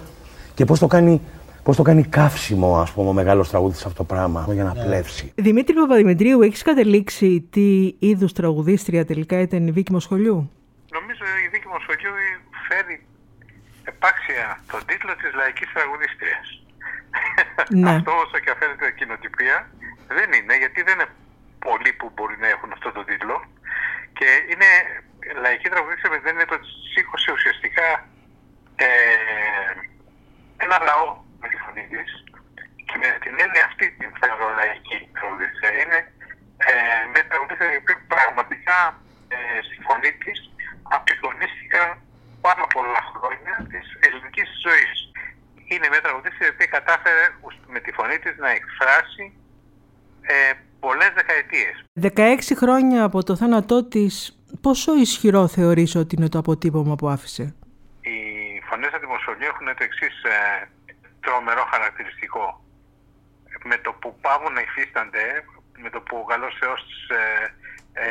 και 0.53 0.65
πώς 0.65 0.79
το 0.79 0.87
κάνει 0.87 1.21
Πώς 1.63 1.75
το 1.75 1.83
κάνει 1.83 2.03
καύσιμο, 2.03 2.79
ας 2.81 2.91
πούμε, 2.93 3.09
ο 3.09 3.13
μεγάλος 3.13 3.49
τραγούδι 3.49 3.75
αυτό 3.75 3.93
το 3.93 4.03
πράγμα, 4.03 4.47
για 4.49 4.63
να 4.63 4.73
πλεύσει. 4.83 5.31
Δημήτρη 5.35 5.73
Παπαδημητρίου, 5.75 6.41
έχεις 6.41 6.61
κατελήξει 6.61 7.47
τι 7.53 7.67
είδους 7.99 8.31
τραγουδίστρια 8.33 9.05
τελικά 9.05 9.39
ήταν 9.39 9.67
η 9.67 9.71
Βίκη 9.71 9.91
Μοσχολιού; 9.91 10.51
Νομίζω 10.97 11.23
η 11.45 11.49
Βίκη 11.53 11.67
Μοσχολιού 11.73 12.11
φέρει 12.67 12.95
επάξια 13.91 14.45
τον 14.71 14.81
τίτλο 14.89 15.13
της 15.21 15.31
λαϊκής 15.39 15.69
τραγουδίστριας. 15.75 16.47
Ναι. 17.83 17.89
αυτό 17.95 18.11
όσο 18.23 18.37
και 18.43 18.51
αφαίρεται 18.55 18.85
κοινοτυπία 18.99 19.57
δεν 20.17 20.29
είναι, 20.37 20.53
γιατί 20.63 20.79
δεν 20.87 20.93
είναι 20.95 21.09
πολλοί 21.67 21.91
που 21.99 22.07
μπορεί 22.15 22.35
να 22.43 22.47
έχουν 22.53 22.69
αυτό 22.77 22.87
τον 22.97 23.05
τίτλο 23.09 23.35
και 24.23 24.33
είναι 24.51 24.69
λαϊκή 25.43 25.67
τραγουδίστρια 25.69 26.09
επειδή 26.11 26.25
δεν 26.27 26.35
είναι 26.35 26.51
το 26.53 26.59
σήκωσε 26.91 27.29
ουσιαστικά 27.37 27.87
ε, 28.85 28.89
ένα 30.65 30.77
λαό 30.87 31.07
με 31.41 31.47
τη 31.51 31.57
φωνή 31.63 31.83
της 31.91 32.09
και 32.87 32.97
με 33.01 33.09
την 33.23 33.35
έννοια 33.43 33.63
αυτή 33.69 33.85
την 33.99 34.09
θεωρώ 34.19 34.47
λαϊκή 34.59 34.97
τραγουδίστρια. 35.17 35.71
Είναι 35.81 35.99
ε, 36.69 36.73
μια 37.11 37.23
τραγουδίστρια 37.29 37.73
η 37.75 37.81
οποία 37.83 37.99
πραγματικά 38.15 38.79
ε, 39.35 39.37
στη 39.67 39.77
φωνή 39.87 40.11
της 40.23 40.37
απεικονίστηκα 40.95 41.83
πάρα 42.45 42.65
πολλά 42.75 43.01
χρόνια 43.13 43.55
της 43.71 43.85
ελληνικής 44.05 44.49
ζωής. 44.65 44.97
Είναι 45.71 45.87
μια 45.91 46.03
τραγουδίστρια 46.05 46.47
η 46.49 46.53
οποία 46.55 46.73
κατάφερε 46.77 47.25
με 47.73 47.79
τη 47.83 47.91
φωνή 47.97 48.17
της 48.23 48.35
να 48.43 48.49
εκφράσει 48.59 49.25
ε, 50.33 50.35
πολλές 50.85 51.11
δεκαετίες. 51.19 51.75
16 51.93 52.55
χρόνια 52.61 53.03
από 53.03 53.23
το 53.23 53.35
θάνατό 53.35 53.77
της, 53.87 54.13
πόσο 54.61 54.91
ισχυρό 55.05 55.47
θεωρείς 55.47 55.95
ότι 55.95 56.15
είναι 56.15 56.29
το 56.29 56.37
αποτύπωμα 56.43 56.95
που 56.95 57.07
άφησε; 57.15 57.55
Οι 58.01 58.17
φωνές 58.69 58.91
αντιμοσχολίου 58.97 59.49
έχουν 59.53 59.65
το 59.77 59.83
εξής 59.89 60.15
ε, 60.23 60.37
τρομερό 61.25 61.63
χαρακτηριστικό. 61.73 62.45
Με 63.69 63.77
το 63.77 63.91
που 64.01 64.09
πάβουν 64.25 64.53
να 64.53 64.61
υφίστανται, 64.67 65.25
με 65.83 65.89
το 65.93 65.99
που 66.01 66.15
ο 66.23 66.25
καλός 66.31 66.53
Θεός 66.59 66.79
τις 66.87 67.01
ε, 67.17 67.23
ε, 67.93 68.07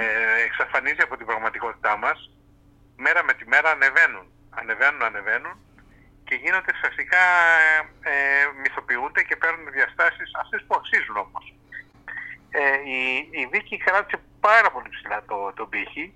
εξαφανίζει 0.47 1.03
από 1.07 1.17
την 1.17 1.27
πραγματικότητά 1.27 1.93
μας, 2.05 2.19
μέρα 3.05 3.21
με 3.29 3.33
τη 3.39 3.45
μέρα 3.53 3.71
ανεβαίνουν. 3.71 4.27
Ανεβαίνουν, 4.61 5.03
ανεβαίνουν 5.11 5.57
και 6.27 6.35
γίνονται 6.43 6.73
ουσιαστικά 6.77 7.25
ε, 7.65 8.13
ε, 8.13 8.45
μυθοποιούνται 8.63 9.23
και 9.29 9.37
παίρνουν 9.43 9.67
διαστάσεις 9.77 10.31
αυτές 10.43 10.61
που 10.67 10.75
αξίζουν 10.79 11.17
όμως. 11.27 11.45
Ε, 12.61 12.61
η, 12.97 12.99
η 13.41 13.47
Βίκη 13.53 13.77
κράτησε 13.77 14.23
πάρα 14.41 14.71
πολύ 14.71 14.89
ψηλά 14.89 15.23
το, 15.29 15.53
το 15.55 15.65
πύχη, 15.67 16.15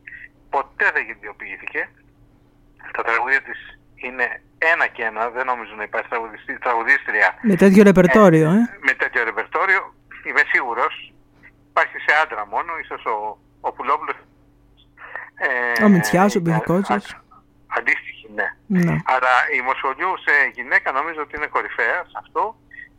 ποτέ 0.50 0.90
δεν 0.94 1.04
γενιοποιήθηκε. 1.08 1.88
Τα 2.96 3.02
τραγούδια 3.02 3.42
της 3.42 3.58
είναι 3.94 4.42
ένα 4.58 4.86
και 4.86 5.02
ένα, 5.04 5.30
δεν 5.30 5.46
νομίζω 5.46 5.74
να 5.74 5.82
υπάρχει 5.82 6.08
τραγουδιστή- 6.08 6.60
τραγουδίστρια 6.60 7.28
Με 7.42 7.56
τέτοιο 7.56 7.82
ρεπερτόριο, 7.82 8.48
ε. 8.50 8.60
με 8.86 8.92
τέτοιο 9.02 9.24
ρεπερτόριο. 9.24 9.94
Είμαι 10.28 10.42
σίγουρος, 10.52 11.12
υπάρχει 11.70 11.98
σε 12.06 12.12
άντρα 12.22 12.46
μόνο, 12.46 12.70
ίσως 12.82 13.04
ο, 13.04 13.38
ο 13.60 13.72
Πουλόπουλος. 13.72 14.16
Ε, 15.78 15.84
Ο 15.84 15.88
Μητσιάς, 15.88 16.34
ο 16.34 16.38
ε, 16.38 16.42
Μπιχακότσης. 16.42 17.14
α- 17.14 17.24
Αντίστοιχη, 17.78 18.26
ναι. 18.34 18.48
Ναι. 18.66 18.96
Αλλά 19.14 19.32
η 19.56 19.60
Μοσχολιού 19.60 20.10
σε 20.26 20.32
γυναίκα 20.54 20.92
νομίζω 20.92 21.20
ότι 21.22 21.36
είναι 21.36 21.46
κορυφαία 21.46 21.98
σε 22.10 22.16
αυτό, 22.22 22.56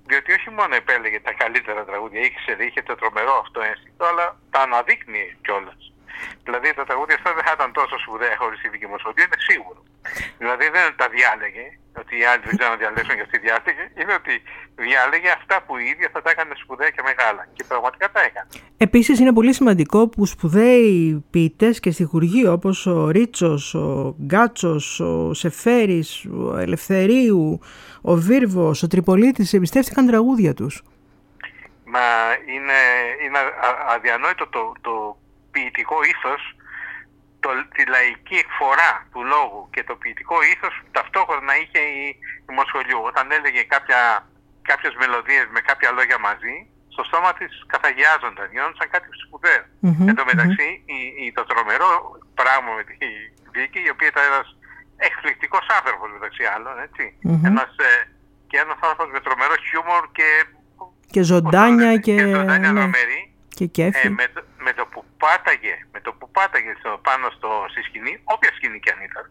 διότι 0.07 0.33
όχι 0.33 0.49
μόνο 0.49 0.75
επέλεγε 0.75 1.19
τα 1.19 1.33
καλύτερα 1.33 1.85
τραγούδια, 1.85 2.21
ήξερε, 2.21 2.63
είχε 2.65 2.81
το 2.81 2.95
τρομερό 2.95 3.35
αυτό 3.43 3.61
ένστικτο, 3.61 4.05
αλλά 4.05 4.39
τα 4.49 4.59
αναδείκνυε 4.61 5.37
κιόλας. 5.41 5.91
Δηλαδή 6.45 6.67
τα 6.79 6.83
τραγούδια 6.89 7.15
αυτά 7.19 7.29
δεν 7.37 7.43
θα 7.47 7.53
ήταν 7.57 7.71
τόσο 7.79 7.95
σπουδαία 8.03 8.35
χωρίς 8.41 8.59
τη 8.61 8.67
δική 8.69 8.87
Μοσχολιού, 8.93 9.23
είναι 9.27 9.39
σίγουρο. 9.49 9.79
Δηλαδή 10.41 10.65
δεν 10.75 10.85
τα 11.01 11.07
διάλεγε, 11.15 11.65
ότι 12.01 12.13
οι 12.19 12.25
άλλοι 12.29 12.41
δεν 12.47 12.53
ξέρουν 12.57 12.73
να 12.75 12.81
διαλέξουν 12.83 13.15
και 13.17 13.25
αυτή 13.27 13.37
διάλεγε, 13.45 13.83
είναι 13.99 14.13
ότι 14.21 14.33
διάλεγε 14.75 15.29
αυτά 15.39 15.55
που 15.65 15.77
η 15.77 15.85
ίδια 15.93 16.09
θα 16.13 16.21
τα 16.21 16.29
έκανε 16.29 16.53
σπουδαία 16.63 16.89
και 16.89 17.01
μεγάλα. 17.09 17.47
Και 17.53 17.63
πραγματικά 17.67 18.11
τα 18.11 18.21
έκανε. 18.27 18.47
Επίσης 18.77 19.19
είναι 19.19 19.33
πολύ 19.33 19.53
σημαντικό 19.53 19.99
που 20.09 20.25
σπουδαίοι 20.25 21.25
ποιητές 21.29 21.79
και 21.79 21.91
στιχουργοί 21.91 22.47
όπως 22.47 22.85
ο 22.85 23.09
Ρίτσος, 23.09 23.73
ο 23.73 24.15
Γκάτσος, 24.25 24.99
ο 24.99 25.33
Σεφέρης, 25.33 26.25
ο 26.25 26.57
Ελευθερίου, 26.57 27.59
ο 28.01 28.13
Βίρβος, 28.15 28.83
ο 28.83 28.87
Τριπολίτης 28.87 29.53
εμπιστεύτηκαν 29.53 30.07
τραγούδια 30.07 30.53
τους. 30.53 30.83
Μα 31.89 31.99
είναι, 32.55 32.79
είναι 33.25 33.37
α- 33.37 33.93
αδιανόητο 33.95 34.47
το, 34.47 34.73
το 34.81 35.16
ποιητικό 35.57 35.97
ήθος, 36.13 36.41
το, 37.43 37.49
τη 37.75 37.83
λαϊκή 37.93 38.37
εκφορά 38.45 38.91
του 39.11 39.21
λόγου 39.33 39.61
και 39.73 39.83
το 39.89 39.93
ποιητικό 40.01 40.35
ήθος 40.53 40.73
που 40.81 40.89
ταυτόχρονα 40.97 41.53
είχε 41.61 41.79
η, 42.01 42.01
η 42.49 42.51
Μοσχολιού. 42.59 42.99
Όταν 43.11 43.25
έλεγε 43.37 43.61
κάποια, 43.73 43.99
κάποιες 44.69 44.93
μελωδίες 45.01 45.45
με 45.55 45.59
κάποια 45.69 45.89
λόγια 45.97 46.19
μαζί, 46.27 46.55
στο 46.93 47.03
στόμα 47.09 47.31
της 47.39 47.51
καθαγιάζονταν, 47.73 48.45
γινόντουσαν 48.53 48.87
κάτι 48.95 49.07
σπουδαίο. 49.23 49.63
Μμμ, 49.85 50.07
Εν 50.09 50.15
τω 50.19 50.23
μεταξύ, 50.31 50.67
η, 50.95 50.99
η- 51.23 51.31
το 51.37 51.43
τρομερό 51.51 51.91
πράγμα 52.39 52.71
με 52.77 52.83
τη 52.89 52.95
Βίκη, 53.55 53.79
η 53.87 53.91
οποία 53.95 54.07
ήταν 54.13 54.23
ένας 54.31 54.47
εκπληκτικός 55.09 55.65
άνθρωπος 55.77 56.07
μεταξύ 56.17 56.43
άλλων, 56.53 56.73
έτσι. 56.87 57.03
Μμμ. 57.21 57.45
Ένας, 57.49 57.71
ε, 57.89 57.91
και 58.49 58.57
ένας 58.63 58.77
άνθρωπος 58.87 59.09
με 59.15 59.19
τρομερό 59.25 59.55
χιούμορ 59.67 60.03
και 60.17 60.27
Και 61.13 61.21
ζωντάνια 61.31 61.89
πώς 61.91 61.95
το 61.95 62.05
και, 62.05 62.15
λένε, 62.15 62.35
ζωντάνια 62.37 62.71
ναι, 62.71 62.79
τρομερή. 62.81 63.21
και 63.57 63.65
κέφι. 63.75 64.07
Ε, 64.07 64.09
με, 64.19 64.25
το, 64.33 64.41
με 64.67 64.73
το 64.79 64.83
που 64.91 65.01
πάταγε, 65.23 65.75
με 65.93 65.99
το 66.05 66.11
που 66.17 66.25
πάταγε 66.37 66.73
στο, 66.81 66.91
πάνω 67.07 67.25
στο, 67.37 67.49
στη 67.71 67.81
σκηνή, 67.87 68.13
όποια 68.33 68.51
σκηνή 68.57 68.79
και 68.83 68.91
αν 68.95 68.99
ήταν, 69.09 69.25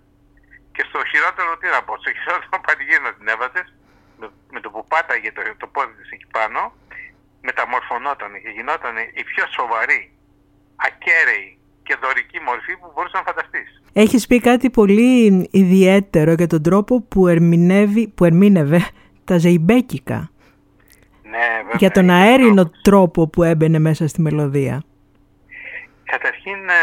και 0.75 0.83
στο 0.89 0.99
χειρότερο, 1.11 1.51
τι 1.61 1.67
να 1.75 1.81
πω, 1.87 1.93
στο 2.03 2.11
χειρότερο 2.17 2.61
πανηγύρι 2.67 3.03
να 3.09 3.13
την 3.17 3.27
έβαζες, 3.35 3.67
με, 4.21 4.27
με 4.55 4.61
το 4.65 4.69
που 4.73 4.81
πάταγε 4.93 5.31
το, 5.37 5.41
το 5.63 5.67
πόδι 5.75 5.95
της 5.99 6.11
εκεί 6.15 6.29
πάνω, 6.37 6.61
μεταμορφωνόταν 7.49 8.31
και 8.43 8.51
γινόταν 8.57 8.95
η 9.21 9.23
πιο 9.31 9.45
σοβαρή, 9.57 10.03
ακέραιη 10.89 11.49
και 11.87 11.95
δωρική 12.03 12.39
μορφή 12.49 12.73
που 12.81 12.89
μπορούσες 12.93 13.17
να 13.21 13.27
φανταστείς. 13.29 13.69
Έχεις 14.05 14.23
πει 14.29 14.37
κάτι 14.51 14.69
πολύ 14.79 15.13
ιδιαίτερο 15.63 16.33
για 16.41 16.51
τον 16.55 16.63
τρόπο 16.69 16.95
που, 17.11 17.21
ερμηνεύει, 17.35 18.05
που 18.09 18.23
ερμήνευε 18.31 18.81
τα 19.29 19.37
ζεϊμπέκικα. 19.39 20.19
Ναι, 21.33 21.47
βέβαια, 21.57 21.77
Για 21.83 21.91
τον 21.91 22.03
είναι 22.03 22.13
αέρινο 22.13 22.63
τρόπος. 22.63 22.83
τρόπο 22.83 23.29
που 23.29 23.43
έμπαινε 23.43 23.79
μέσα 23.79 24.09
στη 24.09 24.21
μελωδία. 24.21 24.77
Καταρχήν 26.13 26.69
ε, 26.69 26.83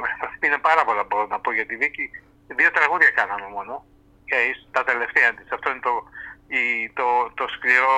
είναι 0.44 0.58
πάρα 0.58 0.84
πολλά 0.84 1.04
μπορώ 1.04 1.26
να 1.26 1.40
πω 1.40 1.52
για 1.52 1.66
τη 1.66 1.76
Βίκη. 1.76 2.10
Δύο 2.46 2.70
τραγούδια 2.70 3.10
κάναμε 3.10 3.48
μόνο. 3.56 3.84
Και 4.24 4.36
τα 4.70 4.84
τελευταία 4.84 5.34
της. 5.34 5.52
Αυτό 5.52 5.70
είναι 5.70 5.80
το, 5.80 5.94
η, 6.46 6.90
το, 6.98 7.30
το 7.34 7.44
σκληρό 7.48 7.96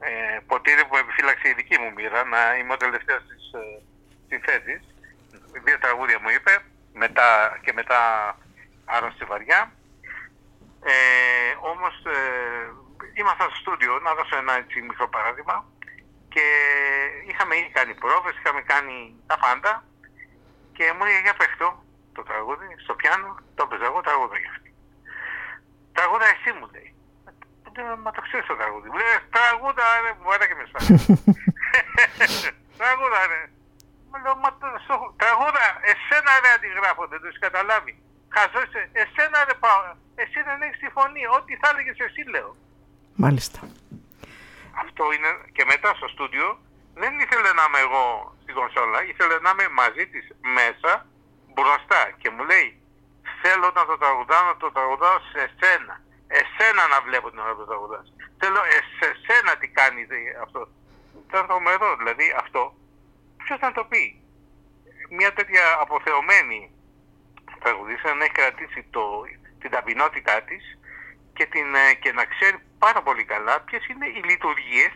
ε, 0.00 0.38
ποτήρι 0.46 0.84
που 0.86 0.96
επιφύλαξε 0.96 1.48
η 1.48 1.52
δική 1.52 1.78
μου 1.78 1.92
μοίρα 1.96 2.24
να 2.24 2.56
είμαι 2.56 2.72
ο 2.72 2.76
τελευταίος 2.76 3.22
της 3.30 3.42
ε, 3.60 3.82
συνθέτης. 4.28 4.80
Δύο 5.64 5.78
τραγούδια 5.78 6.18
μου 6.22 6.30
είπε 6.36 6.52
μετά, 6.92 7.58
και 7.64 7.72
μετά 7.72 8.00
άρρωστη 8.84 9.24
βαριά. 9.24 9.72
Ε, 10.84 10.94
όμως 11.72 11.94
ε, 12.04 12.18
ήμασταν 13.14 13.48
στο 13.48 13.58
στούντιο, 13.60 13.98
να 13.98 14.14
δώσω 14.14 14.36
ένα 14.36 14.52
έτσι 14.56 14.80
μικρό 14.80 15.08
παράδειγμα 15.08 15.64
και 16.38 16.48
είχαμε 17.30 17.54
ήδη 17.60 17.70
κάνει 17.78 17.94
πρόβες, 18.02 18.34
είχαμε 18.38 18.62
κάνει 18.72 18.96
τα 19.30 19.36
πάντα 19.44 19.72
και 20.76 20.84
μου 20.94 21.04
λέει 21.06 21.20
για 21.26 21.36
παίχτω 21.40 21.68
το 22.16 22.22
τραγούδι 22.30 22.66
στο 22.84 22.94
πιάνο, 23.00 23.28
το 23.56 23.62
έπαιζα 23.66 23.86
εγώ 23.90 24.00
τραγούδα 24.08 24.36
για 24.42 24.50
αυτή. 24.54 24.70
Τραγούδα 25.96 26.26
εσύ 26.34 26.50
μου 26.58 26.66
λέει. 26.74 26.90
Του 27.62 27.70
λέω, 27.84 27.96
Μα 28.04 28.10
το 28.16 28.20
ξέρεις 28.26 28.46
το 28.50 28.56
τραγούδι. 28.60 28.88
Μου 28.90 28.98
λέει 29.00 29.12
τραγούδα 29.36 29.84
ρε, 30.04 30.10
μου 30.20 30.28
άρεσε 30.32 30.48
και 30.50 30.56
με 30.58 30.64
σφάζει. 30.68 30.94
τραγούδα 32.80 33.20
ρε. 33.30 33.40
Μου 34.08 34.16
λέω, 34.22 34.34
μα 34.42 34.50
το, 34.60 34.66
στο, 34.84 34.94
τραγούδα, 35.22 35.64
εσένα 35.90 36.32
ρε 36.42 36.50
αντιγράφω, 36.56 37.02
δεν 37.10 37.18
το 37.20 37.26
έχεις 37.28 37.42
καταλάβει. 37.46 37.92
Χαζό 38.34 38.60
είσαι, 38.66 38.82
εσένα 39.02 39.38
ρε 39.48 39.56
πάω, 39.62 39.80
εσύ 40.22 40.38
δεν 40.48 40.58
έχεις 40.66 40.78
τη 40.82 40.88
φωνή, 40.96 41.22
ό,τι 41.38 41.52
θα 41.60 41.66
έλεγες 41.72 41.98
εσύ 42.06 42.22
λέω. 42.34 42.50
Μάλιστα. 43.24 43.58
Αυτό 44.84 45.04
είναι 45.14 45.30
και 45.52 45.64
μετά 45.72 45.94
στο 45.94 46.08
στούντιο 46.08 46.58
δεν 46.94 47.12
ήθελε 47.24 47.50
να 47.58 47.64
είμαι 47.68 47.80
εγώ 47.86 48.06
στην 48.42 48.54
κονσόλα, 48.54 48.98
ήθελε 49.04 49.36
να 49.44 49.50
είμαι 49.50 49.68
μαζί 49.68 50.04
της 50.12 50.24
μέσα 50.58 50.92
μπροστά 51.54 52.02
και 52.20 52.30
μου 52.30 52.44
λέει 52.44 52.68
θέλω 53.42 53.68
να 53.78 53.84
το 53.86 53.98
τραγουδάω, 54.02 54.44
να 54.46 54.56
το 54.56 54.72
τραγουδάω 54.72 55.18
σε 55.32 55.42
σένα. 55.60 55.94
Εσένα 56.40 56.82
να 56.92 57.00
βλέπω 57.06 57.30
την 57.30 57.38
ώρα 57.38 57.52
που 57.52 57.58
το 57.64 57.66
τραγουδάς. 57.66 58.12
Θέλω 58.40 58.60
ε, 58.76 58.78
σε 58.98 59.08
σένα 59.26 59.56
τι 59.56 59.68
κάνει 59.68 60.04
δε- 60.04 60.36
αυτό. 60.44 60.68
Ήταν 61.28 61.46
τρομερό 61.46 61.96
δηλαδή 61.96 62.26
αυτό. 62.42 62.62
Ποιος 63.36 63.58
να 63.60 63.72
το 63.72 63.84
πει; 63.84 64.22
Μια 65.10 65.32
τέτοια 65.32 65.64
αποθεωμένη 65.80 66.60
τραγουδίστρια 67.62 68.14
να 68.14 68.24
έχει 68.24 68.32
κρατήσει 68.32 68.80
το, 68.90 69.02
την 69.60 69.70
ταπεινότητά 69.70 70.42
της 70.42 70.78
και, 71.32 71.46
την, 71.46 71.74
ε, 71.74 71.94
και 71.94 72.12
να 72.12 72.24
ξέρει 72.24 72.58
πάρα 72.84 73.00
πολύ 73.06 73.24
καλά 73.32 73.54
ποιες 73.66 73.82
είναι 73.90 74.06
οι 74.14 74.20
λειτουργίες 74.30 74.94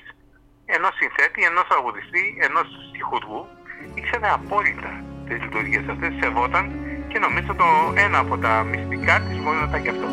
ενός 0.75 0.93
συνθέτη, 1.01 1.41
ενός 1.51 1.67
τραγουδιστή, 1.71 2.25
ενός 2.47 2.67
στιχουργού. 2.89 3.41
Ήξερε 3.99 4.29
απόλυτα 4.39 4.93
τις 5.27 5.39
λειτουργίες 5.45 5.85
αυτές, 5.93 6.13
σεβόταν 6.21 6.65
και 7.11 7.19
νομίζω 7.19 7.53
το 7.63 7.69
ένα 8.05 8.19
από 8.25 8.35
τα 8.45 8.53
μυστικά 8.71 9.15
της 9.25 9.37
μπορεί 9.43 9.57
να 9.63 9.67
ήταν 9.69 9.83
και 9.85 9.93
αυτό. 9.95 10.07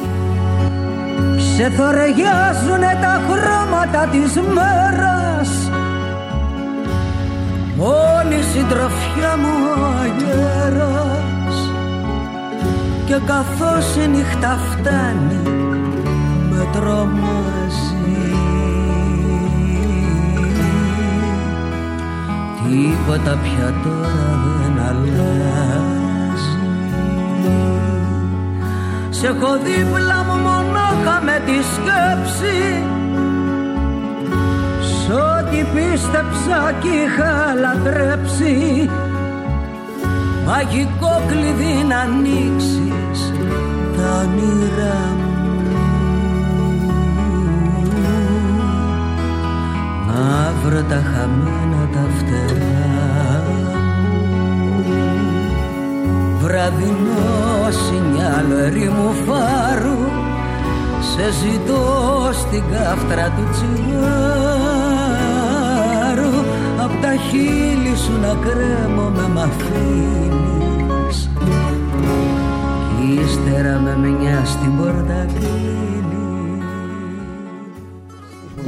Σε 1.56 1.70
θωριάζουνε 1.70 2.92
τα 3.02 3.16
χρώματα 3.28 4.08
της 4.14 4.32
μέρας 4.56 5.72
Μόνη 7.76 8.42
συντροφιά 8.52 9.38
μου 9.38 9.54
ο 9.70 9.86
αγέρας 10.04 11.56
Και 13.06 13.18
καθώς 13.26 13.96
η 13.96 14.08
νύχτα 14.08 14.58
φτάνει 14.72 15.40
με 15.44 15.59
τρομάζει 16.72 17.90
Τίποτα 22.70 23.38
πια 23.44 23.74
τώρα 23.84 24.40
δεν 24.44 24.86
αλλάζει. 24.86 26.60
Σε 29.10 29.28
έχω 29.28 29.58
δίπλα 29.64 30.24
μου 30.24 30.36
μονάχα 30.42 31.22
με 31.24 31.42
τη 31.46 31.58
σκέψη. 31.74 32.84
Σ' 34.82 35.10
ό,τι 35.10 35.58
πίστεψα 35.74 36.74
κι 36.80 36.88
είχα 36.88 37.54
λατρέψει. 37.62 38.90
Μαγικό 40.46 41.22
κλειδί 41.28 41.84
να 41.88 42.00
ανοίξεις 42.00 43.34
τα 43.96 44.26
όνειρά 44.26 45.00
μου 45.18 45.29
Να 50.20 50.54
βρω 50.64 50.82
τα 50.84 51.02
χαμένα 51.12 51.90
τα 51.94 52.06
φτερά. 52.18 53.44
Μου 54.62 54.88
Βραδινό 56.40 57.70
σινιάλο 57.70 58.58
ερήμου 58.58 59.14
φάρου 59.26 60.02
Σε 61.00 61.32
ζητώ 61.32 61.84
στην 62.32 62.64
κάφτρα 62.72 63.28
του 63.30 63.44
τσιγάρου. 63.52 64.00
Απ' 66.84 67.02
τα 67.02 67.14
χείλη 67.30 67.96
σου 67.96 68.14
να 68.22 68.34
κρέμω 68.46 69.10
με 69.16 69.28
μ' 69.34 69.40
αφήνεις 69.40 71.30
Κι 72.98 73.22
ύστερα 73.24 73.80
με 73.80 74.08
μια 74.08 74.42
στην 74.46 74.78
πόρτα 74.78 75.26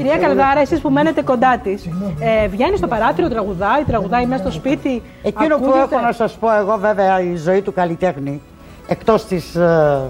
Κυρία 0.02 0.18
Καλδάρα, 0.18 0.60
εσείς 0.60 0.80
που 0.80 0.90
μένετε 0.90 1.22
κοντά 1.22 1.58
της, 1.58 1.90
ε, 2.20 2.48
βγαίνει 2.48 2.78
στο 2.78 2.88
παράθυρο, 2.88 3.30
τραγουδάει, 3.30 3.84
τραγουδάει 3.84 4.26
μέσα 4.26 4.42
στο 4.42 4.52
σπίτι. 4.52 5.02
Εκείνο 5.24 5.58
που 5.58 5.66
ακούγεται. 5.66 5.96
έχω 5.96 6.06
να 6.06 6.12
σας 6.12 6.34
πω 6.34 6.54
εγώ 6.54 6.78
βέβαια 6.78 7.22
η 7.22 7.36
ζωή 7.36 7.62
του 7.62 7.74
καλλιτέχνη 7.74 8.42
εκτός 8.88 9.26
της, 9.26 9.56
ε, 9.56 10.02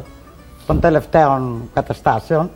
των 0.65 0.79
τελευταίων 0.79 1.69
καταστάσεων 1.73 2.49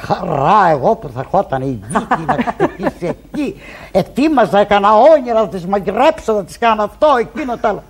χαρά 0.00 0.68
εγώ 0.70 0.96
που 0.96 1.08
θα 1.08 1.20
ερχόταν 1.20 1.62
η 1.62 1.80
Βίκη 1.88 2.24
να 2.26 2.36
χτυπήσει 2.42 3.06
εκεί 3.06 3.60
ετοίμαζα, 3.92 4.58
έκανα 4.58 4.88
όνειρα 4.94 5.40
να 5.40 5.48
τις 5.48 5.66
μαγειρέψω, 5.66 6.32
να 6.32 6.44
τις 6.44 6.58
κάνω 6.58 6.82
αυτό, 6.82 7.06
εκείνο 7.18 7.58
το 7.58 7.68
άλλο 7.68 7.82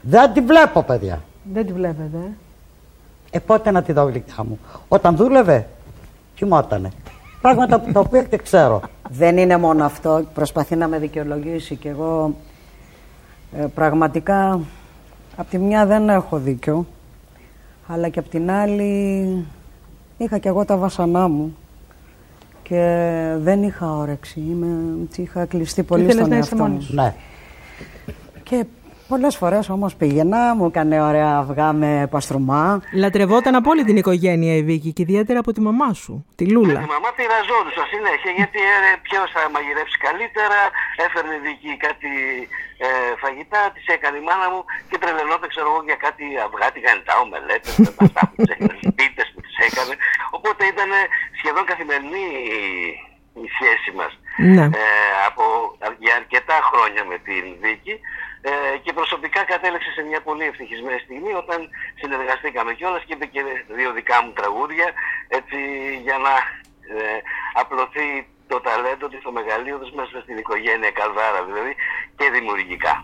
δεν 0.00 0.32
τη 0.32 0.40
βλέπω 0.40 0.82
παιδιά 0.82 1.20
Δεν 1.52 1.66
τη 1.66 1.72
βλέπετε. 1.72 2.16
ε. 2.16 3.36
ε 3.36 3.38
πότε 3.38 3.70
να 3.70 3.82
τη 3.82 3.92
δω 3.92 4.02
γλυκά 4.02 4.44
μου 4.44 4.58
όταν 4.88 5.16
δούλευε 5.16 5.66
κοιμότανε 6.34 6.90
πράγματα 7.40 7.80
που 7.80 7.92
τα 7.92 8.00
οποία 8.00 8.26
δεν 8.30 8.42
ξέρω 8.42 8.80
Δεν 9.08 9.36
είναι 9.36 9.56
μόνο 9.56 9.84
αυτό, 9.84 10.24
προσπαθεί 10.34 10.76
να 10.76 10.88
με 10.88 10.98
δικαιολογήσει 10.98 11.76
και 11.76 11.88
εγώ 11.88 12.34
ε, 13.56 13.64
πραγματικά 13.74 14.60
απ' 15.36 15.48
τη 15.48 15.58
μια 15.58 15.86
δεν 15.86 16.08
έχω 16.08 16.38
δίκιο 16.38 16.86
αλλά 17.86 18.08
και 18.08 18.18
απ' 18.18 18.28
την 18.28 18.50
άλλη 18.50 19.44
είχα 20.16 20.38
και 20.38 20.48
εγώ 20.48 20.64
τα 20.64 20.76
βασανά 20.76 21.28
μου 21.28 21.56
και 22.62 23.34
δεν 23.38 23.62
είχα 23.62 23.96
όρεξη, 23.96 24.40
Είμαι, 24.40 24.66
είχα 25.16 25.44
κλειστεί 25.44 25.82
πολύ 25.82 26.02
Ήθελες 26.02 26.18
στον 26.18 26.28
να 26.30 26.36
είσαι 26.38 26.48
εαυτό 26.48 26.62
μόνη 26.64 26.74
μου. 26.74 26.80
σου. 26.80 26.94
ναι. 26.94 27.14
Και 28.42 28.64
πολλές 29.12 29.34
φορές 29.40 29.64
όμως 29.76 29.90
πήγαινα, 30.00 30.40
μου 30.56 30.66
έκανε 30.70 30.96
ωραία 31.10 31.32
αυγά 31.42 31.68
με 31.82 31.90
παστρουμά 32.12 32.62
Λατρευόταν 33.02 33.54
από 33.60 33.68
όλη 33.72 33.82
την 33.88 33.96
οικογένεια 34.02 34.54
η 34.60 34.62
Βίκη 34.68 34.90
και 34.96 35.02
ιδιαίτερα 35.06 35.38
από 35.42 35.50
τη 35.56 35.60
μαμά 35.68 35.90
σου, 36.02 36.14
τη 36.38 36.44
Λούλα. 36.54 36.80
Η 36.88 36.90
μαμά 36.94 37.10
πειραζόντουσαν 37.18 37.86
συνέχεια 37.94 38.30
γιατί 38.40 38.58
ε, 38.74 38.78
ποιος 39.06 39.26
θα 39.34 39.42
μαγειρέψει 39.54 39.96
καλύτερα, 40.06 40.58
έφερνε 41.04 41.36
δική 41.48 41.72
κάτι 41.86 42.10
ε, 42.86 42.88
φαγητά, 43.22 43.60
της 43.74 43.84
έκανε 43.96 44.16
η 44.22 44.24
μάνα 44.28 44.46
μου 44.52 44.60
και 44.88 44.96
τρελαινόταν 45.02 45.48
ξέρω 45.52 45.66
εγώ 45.72 45.80
για 45.90 45.98
κάτι 46.06 46.24
αυγά, 46.46 46.66
τη 46.74 46.80
γανιτά, 46.86 47.14
ομελέτες, 47.24 47.72
με 47.84 47.90
αυτά 48.06 48.20
που 48.28 48.34
τις 48.40 48.50
έκανε, 48.54 48.74
πίτες 48.98 49.26
που 49.32 49.40
τις 49.46 49.56
έκανε. 49.68 49.94
Οπότε 50.36 50.62
ήταν 50.72 50.90
σχεδόν 51.40 51.64
καθημερινή 51.70 52.24
η- 52.56 52.94
η 53.44 53.46
σχέση 53.56 53.90
μας 53.98 54.12
Ναι. 54.56 54.64
ε, 54.82 54.84
από, 55.28 55.44
για 56.04 56.14
αρκετά 56.20 56.56
χρόνια 56.70 57.02
με 57.10 57.16
την 57.26 57.44
Βίκη 57.62 57.94
ε, 58.48 58.52
και 58.84 58.92
προσωπικά 58.92 59.40
κατέληξε 59.52 59.90
σε 59.96 60.02
μια 60.02 60.20
πολύ 60.28 60.44
ευτυχισμένη 60.50 61.00
στιγμή 61.06 61.32
όταν 61.42 61.58
συνεργαστήκαμε 62.00 62.72
κιόλας 62.78 63.02
και 63.06 63.14
είπε 63.14 63.26
και 63.34 63.42
δύο 63.78 63.90
δικά 63.98 64.16
μου 64.22 64.32
τραγούδια 64.38 64.88
έτσι 65.38 65.58
για 66.06 66.18
να 66.26 66.34
ε, 66.94 67.18
απλωθεί 67.62 68.06
το 68.50 68.60
ταλέντο 68.60 69.06
της, 69.08 69.20
το 69.26 69.32
μεγαλείο 69.38 69.76
της 69.78 69.90
μέσα 69.98 70.20
στην 70.24 70.36
οικογένεια 70.42 70.90
Καλδάρα 70.98 71.40
δηλαδή 71.48 71.72
και 72.18 72.26
δημιουργικά. 72.36 72.94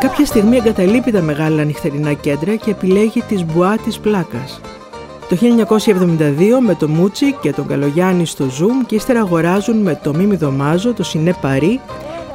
Κάποια 0.00 0.26
στιγμή 0.26 0.56
εγκαταλείπει 0.56 1.10
τα 1.12 1.22
μεγάλα 1.22 1.64
νυχτερινά 1.64 2.12
κέντρα 2.12 2.54
και 2.56 2.70
επιλέγει 2.70 3.22
τις 3.22 3.44
μπουά 3.44 3.76
της 3.78 4.00
πλάκας. 4.00 4.60
Το 5.28 5.36
1972 5.36 6.58
με 6.60 6.74
το 6.74 6.88
Μούτσι 6.88 7.32
και 7.32 7.52
τον 7.52 7.66
Καλογιάννη 7.66 8.26
στο 8.26 8.44
Zoom 8.44 8.86
και 8.86 8.94
ύστερα 8.94 9.20
αγοράζουν 9.20 9.76
με 9.82 10.00
το 10.02 10.14
Μίμη 10.14 10.36
Δωμάζο 10.36 10.94
το 10.94 11.02
Σινέ 11.02 11.34
Παρί 11.40 11.80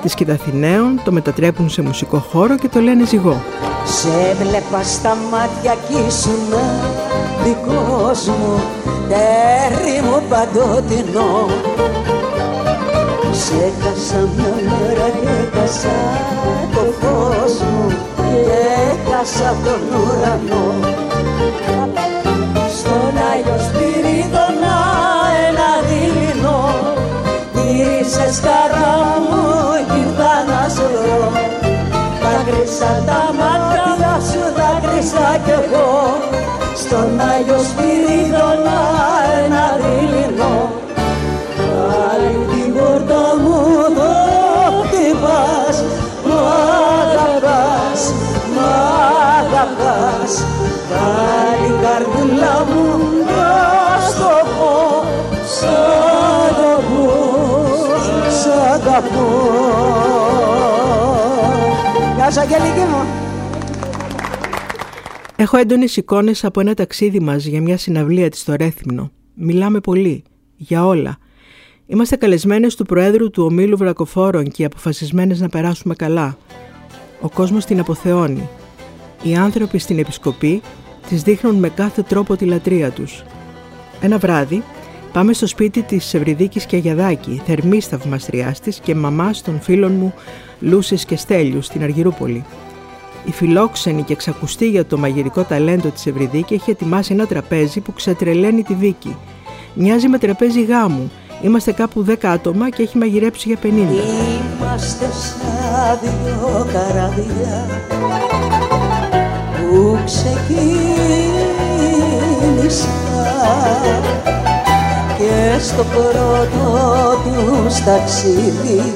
της 0.01 0.13
Κιταθηναίων, 0.13 1.01
το 1.03 1.11
μετατρέπουν 1.11 1.69
σε 1.69 1.81
μουσικό 1.81 2.17
χώρο 2.17 2.57
και 2.57 2.67
το 2.67 2.79
λένε 2.79 3.05
ζυγό. 3.05 3.41
Σε 3.85 4.35
βλέπα 4.41 4.83
στα 4.83 5.17
μάτια 5.31 5.75
κι 5.87 5.93
ήσουν 6.07 6.53
δικός 7.43 8.27
μου 8.27 8.61
τέρι 9.09 10.01
μου 10.01 10.23
παντοτινό 10.29 11.47
Σε 13.31 13.53
έκασα 13.53 14.29
μια 14.35 14.53
μέρα 14.69 15.07
και 15.21 15.57
έκασα 15.57 15.95
το 16.73 16.83
φως 16.99 17.53
μου 17.59 17.87
και 18.15 18.55
έκασα 18.91 19.55
τον 19.63 19.81
ουρανό 19.99 21.10
Σπυρίδωνα 37.69 38.79
ένα 39.45 39.65
δειλινό 39.81 40.71
Πάλι 41.57 42.33
την 42.51 42.73
πόρτα 42.73 43.23
μου 43.41 43.55
εδώ 43.85 44.11
χτυπάς. 44.83 45.83
Μ' 46.25 46.31
αγαπάς, 47.01 48.13
μ' 48.53 48.59
αγαπάς. 49.39 50.45
Πάλι 50.89 51.71
καρδούλα 51.81 52.65
μου 52.69 52.85
να 53.27 53.99
στο 54.09 54.33
πω. 54.57 55.03
Σ' 55.55 55.63
αγαπώ, 56.49 57.11
σ' 58.41 58.73
αγαπώ. 58.73 59.27
Γεια 62.15 62.31
σου 62.31 62.39
Αγγελική 62.39 62.85
μου 62.91 63.20
Έχω 65.41 65.57
έντονες 65.57 65.97
εικόνες 65.97 66.43
από 66.43 66.59
ένα 66.59 66.73
ταξίδι 66.73 67.19
μας 67.19 67.45
για 67.45 67.61
μια 67.61 67.77
συναυλία 67.77 68.29
της 68.29 68.39
στο 68.39 68.55
Ρέθυμνο. 68.55 69.11
Μιλάμε 69.33 69.79
πολύ. 69.79 70.23
Για 70.55 70.85
όλα. 70.85 71.17
Είμαστε 71.85 72.15
καλεσμένες 72.15 72.75
του 72.75 72.85
Προέδρου 72.85 73.29
του 73.29 73.43
Ομίλου 73.43 73.77
Βρακοφόρων 73.77 74.43
και 74.43 74.65
αποφασισμένες 74.65 75.39
να 75.39 75.49
περάσουμε 75.49 75.95
καλά. 75.95 76.37
Ο 77.21 77.29
κόσμος 77.29 77.65
την 77.65 77.79
αποθεώνει. 77.79 78.49
Οι 79.23 79.35
άνθρωποι 79.35 79.77
στην 79.77 79.99
Επισκοπή 79.99 80.61
τη 81.09 81.15
δείχνουν 81.15 81.55
με 81.55 81.69
κάθε 81.69 82.01
τρόπο 82.01 82.35
τη 82.35 82.45
λατρεία 82.45 82.89
τους. 82.89 83.23
Ένα 84.01 84.17
βράδυ 84.17 84.63
πάμε 85.13 85.33
στο 85.33 85.47
σπίτι 85.47 85.81
της 85.81 86.13
Ευρυδίκης 86.13 86.65
και 86.65 86.75
Αγιαδάκη, 86.75 87.41
θερμή 87.45 87.79
θαυμαστριά 87.81 88.55
της 88.63 88.79
και 88.79 88.95
μαμάς 88.95 89.41
των 89.41 89.61
φίλων 89.61 89.91
μου 89.91 90.13
Λούσης 90.59 91.05
και 91.05 91.15
Στέλιου 91.15 91.61
στην 91.61 91.83
Αργυρούπολη. 91.83 92.45
Η 93.25 93.31
φιλόξενη 93.31 94.03
και 94.03 94.13
εξακουστή 94.13 94.69
για 94.69 94.85
το 94.85 94.97
μαγειρικό 94.97 95.43
ταλέντο 95.43 95.89
της 95.89 96.05
Ευρυδίκη 96.05 96.53
έχει 96.53 96.71
ετοιμάσει 96.71 97.13
ένα 97.13 97.25
τραπέζι 97.25 97.79
που 97.79 97.93
ξετρελαίνει 97.93 98.63
τη 98.63 98.75
Βίκη. 98.75 99.15
Μοιάζει 99.73 100.07
με 100.07 100.17
τραπέζι 100.17 100.63
γάμου. 100.63 101.11
Είμαστε 101.41 101.71
κάπου 101.71 102.05
10 102.09 102.13
άτομα 102.21 102.69
και 102.69 102.83
έχει 102.83 102.97
μαγειρέψει 102.97 103.47
για 103.47 103.57
50. 103.63 103.65
Είμαστε 103.65 105.05
σαν 105.11 105.99
δυο 106.01 106.67
καραβιά 106.73 107.67
που 109.57 109.99
ξεκίνησαν 110.05 110.81
και 115.17 115.59
στο 115.59 115.83
πρώτο 115.83 117.17
τους 117.23 117.83
ταξίδι 117.83 118.93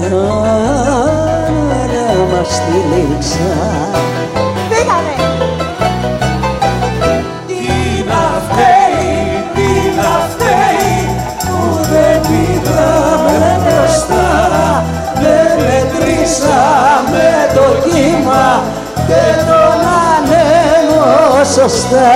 να 0.00 1.19
μας 2.32 2.60
τυλίξα 2.66 3.50
Πήγαμε! 4.68 5.14
Τι 7.46 8.04
να 8.10 8.24
φταίει, 8.46 9.44
τι 9.54 9.70
να 9.98 10.12
φταίει 10.30 10.96
που 11.38 11.58
δεν 11.92 12.20
πήγαμε 12.20 13.60
μπροστά. 13.64 14.28
Δεν 15.14 15.50
μετρήσαμε 15.66 17.28
το 17.54 17.88
κύμα 17.88 18.62
και 19.06 19.24
τον 19.46 19.80
ανέμο 20.14 21.44
σωστά 21.54 22.10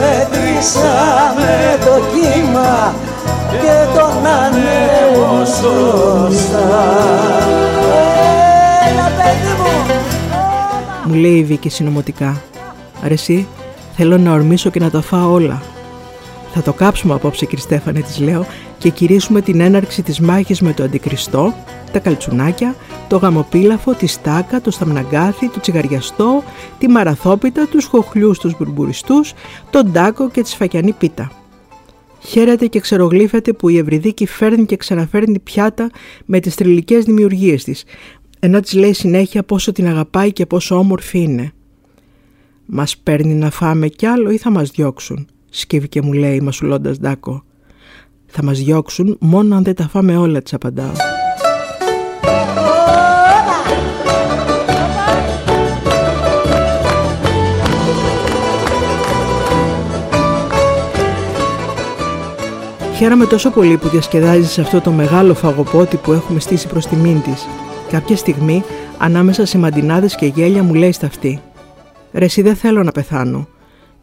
δεν 0.00 0.18
μετρήσαμε 0.18 1.78
το 1.84 1.94
κύμα 2.12 2.94
και 3.50 3.98
τον 3.98 4.26
ανέμο 4.26 5.44
σωστά 5.44 6.68
Έλα 8.90 9.06
παιδί 9.16 9.52
μου 9.58 9.94
Μου 11.04 11.14
λέει 11.14 11.36
η 11.36 11.44
Βίκη 11.44 11.68
συνωμοτικά. 11.68 12.42
Αρεσί, 13.04 13.46
θέλω 13.96 14.18
να 14.18 14.32
ορμήσω 14.32 14.70
και 14.70 14.78
να 14.78 14.90
τα 14.90 15.00
φάω 15.00 15.32
όλα. 15.32 15.62
Θα 16.54 16.62
το 16.62 16.72
κάψουμε 16.72 17.14
απόψε, 17.14 17.44
κύριε 17.44 17.64
Στέφανε, 17.64 18.00
της 18.00 18.18
λέω, 18.18 18.46
και 18.78 18.88
κηρύσουμε 18.88 19.40
την 19.40 19.60
έναρξη 19.60 20.02
της 20.02 20.20
μάχης 20.20 20.60
με 20.60 20.72
το 20.72 20.82
αντικριστό, 20.82 21.54
τα 21.92 21.98
καλτσουνάκια, 21.98 22.74
το 23.10 23.16
γαμοπίλαφο, 23.16 23.92
τη 23.92 24.06
στάκα, 24.06 24.60
το 24.60 24.70
σταμναγκάθι, 24.70 25.48
το 25.48 25.60
τσιγαριαστό, 25.60 26.42
τη 26.78 26.88
μαραθόπιτα, 26.88 27.66
τους 27.66 27.84
χοχλιούς 27.84 28.38
τους 28.38 28.56
μπουρμπουριστούς, 28.56 29.32
τον 29.70 29.92
τάκο 29.92 30.30
και 30.30 30.42
τη 30.42 30.48
σφακιανή 30.48 30.92
πίτα. 30.92 31.32
Χαίρεται 32.20 32.66
και 32.66 32.80
ξερογλύφεται 32.80 33.52
που 33.52 33.68
η 33.68 33.78
Ευρυδίκη 33.78 34.26
φέρνει 34.26 34.64
και 34.64 34.76
ξαναφέρνει 34.76 35.38
πιάτα 35.38 35.90
με 36.24 36.40
τις 36.40 36.54
τριλικές 36.54 37.04
δημιουργίες 37.04 37.64
της, 37.64 37.84
ενώ 38.40 38.60
της 38.60 38.72
λέει 38.72 38.92
συνέχεια 38.92 39.42
πόσο 39.42 39.72
την 39.72 39.86
αγαπάει 39.86 40.32
και 40.32 40.46
πόσο 40.46 40.78
όμορφη 40.78 41.18
είναι. 41.18 41.52
«Μας 42.66 42.96
παίρνει 42.96 43.34
να 43.34 43.50
φάμε 43.50 43.88
κι 43.88 44.06
άλλο 44.06 44.30
ή 44.30 44.36
θα 44.36 44.50
μας 44.50 44.70
διώξουν», 44.70 45.26
σκύβει 45.50 45.88
και 45.88 46.02
μου 46.02 46.12
λέει 46.12 46.40
μασουλώντας 46.40 46.98
Ντάκο. 46.98 47.44
«Θα 48.26 48.42
μας 48.42 48.58
διώξουν 48.58 49.16
μόνο 49.20 49.56
αν 49.56 49.64
δεν 49.64 49.74
τα 49.74 49.88
φάμε 49.88 50.16
όλα», 50.16 50.42
της 50.42 50.54
απαντάω. 50.54 51.09
Χαίρομαι 63.00 63.26
τόσο 63.26 63.50
πολύ 63.50 63.76
που 63.76 63.88
διασκεδάζεις 63.88 64.58
αυτό 64.58 64.80
το 64.80 64.90
μεγάλο 64.90 65.34
φαγοπότη 65.34 65.96
που 65.96 66.12
έχουμε 66.12 66.40
στήσει 66.40 66.68
προς 66.68 66.86
τιμήν 66.86 67.22
της. 67.22 67.46
Κάποια 67.90 68.16
στιγμή, 68.16 68.62
ανάμεσα 68.98 69.46
σε 69.46 69.58
μαντινάδες 69.58 70.14
και 70.14 70.26
γέλια 70.26 70.62
μου 70.62 70.74
λέει 70.74 70.92
στα 70.92 71.06
αυτή. 71.06 71.40
Ρε 72.12 72.24
εσύ 72.24 72.42
δεν 72.42 72.56
θέλω 72.56 72.82
να 72.82 72.92
πεθάνω. 72.92 73.48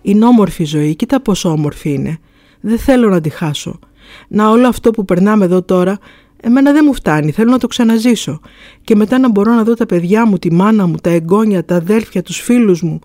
Είναι 0.02 0.26
όμορφη 0.26 0.62
η 0.62 0.66
ζωή, 0.66 0.96
κοίτα 0.96 1.22
πόσο 1.22 1.50
όμορφη 1.50 1.94
είναι. 1.94 2.18
Δεν 2.62 2.78
θέλω 2.78 3.10
να 3.10 3.22
τη 3.22 3.30
χάσω. 3.30 3.80
Να 4.28 4.50
όλο 4.50 4.68
αυτό 4.68 4.92
που 4.92 5.06
περνάμε 5.06 5.46
εδώ 5.46 5.62
τώρα, 5.62 5.98
εμένα 6.42 6.72
δεν 6.72 6.84
μου 6.86 6.94
φτάνει, 6.94 7.32
θέλω 7.32 7.52
να 7.52 7.60
το 7.60 7.68
ξαναζήσω. 7.68 8.40
Και 8.82 8.96
μετά 8.96 9.20
να 9.20 9.30
μπορώ 9.30 9.54
να 9.54 9.64
δω 9.64 9.74
τα 9.74 9.86
παιδιά 9.86 10.26
μου, 10.26 10.38
τη 10.38 10.52
μάνα 10.52 10.88
μου, 10.88 10.96
τα 10.96 11.10
εγγόνια, 11.10 11.66
τα 11.66 11.76
αδέρφια, 11.76 12.22
τους 12.22 12.40
φίλους 12.40 12.82
μου. 12.82 13.00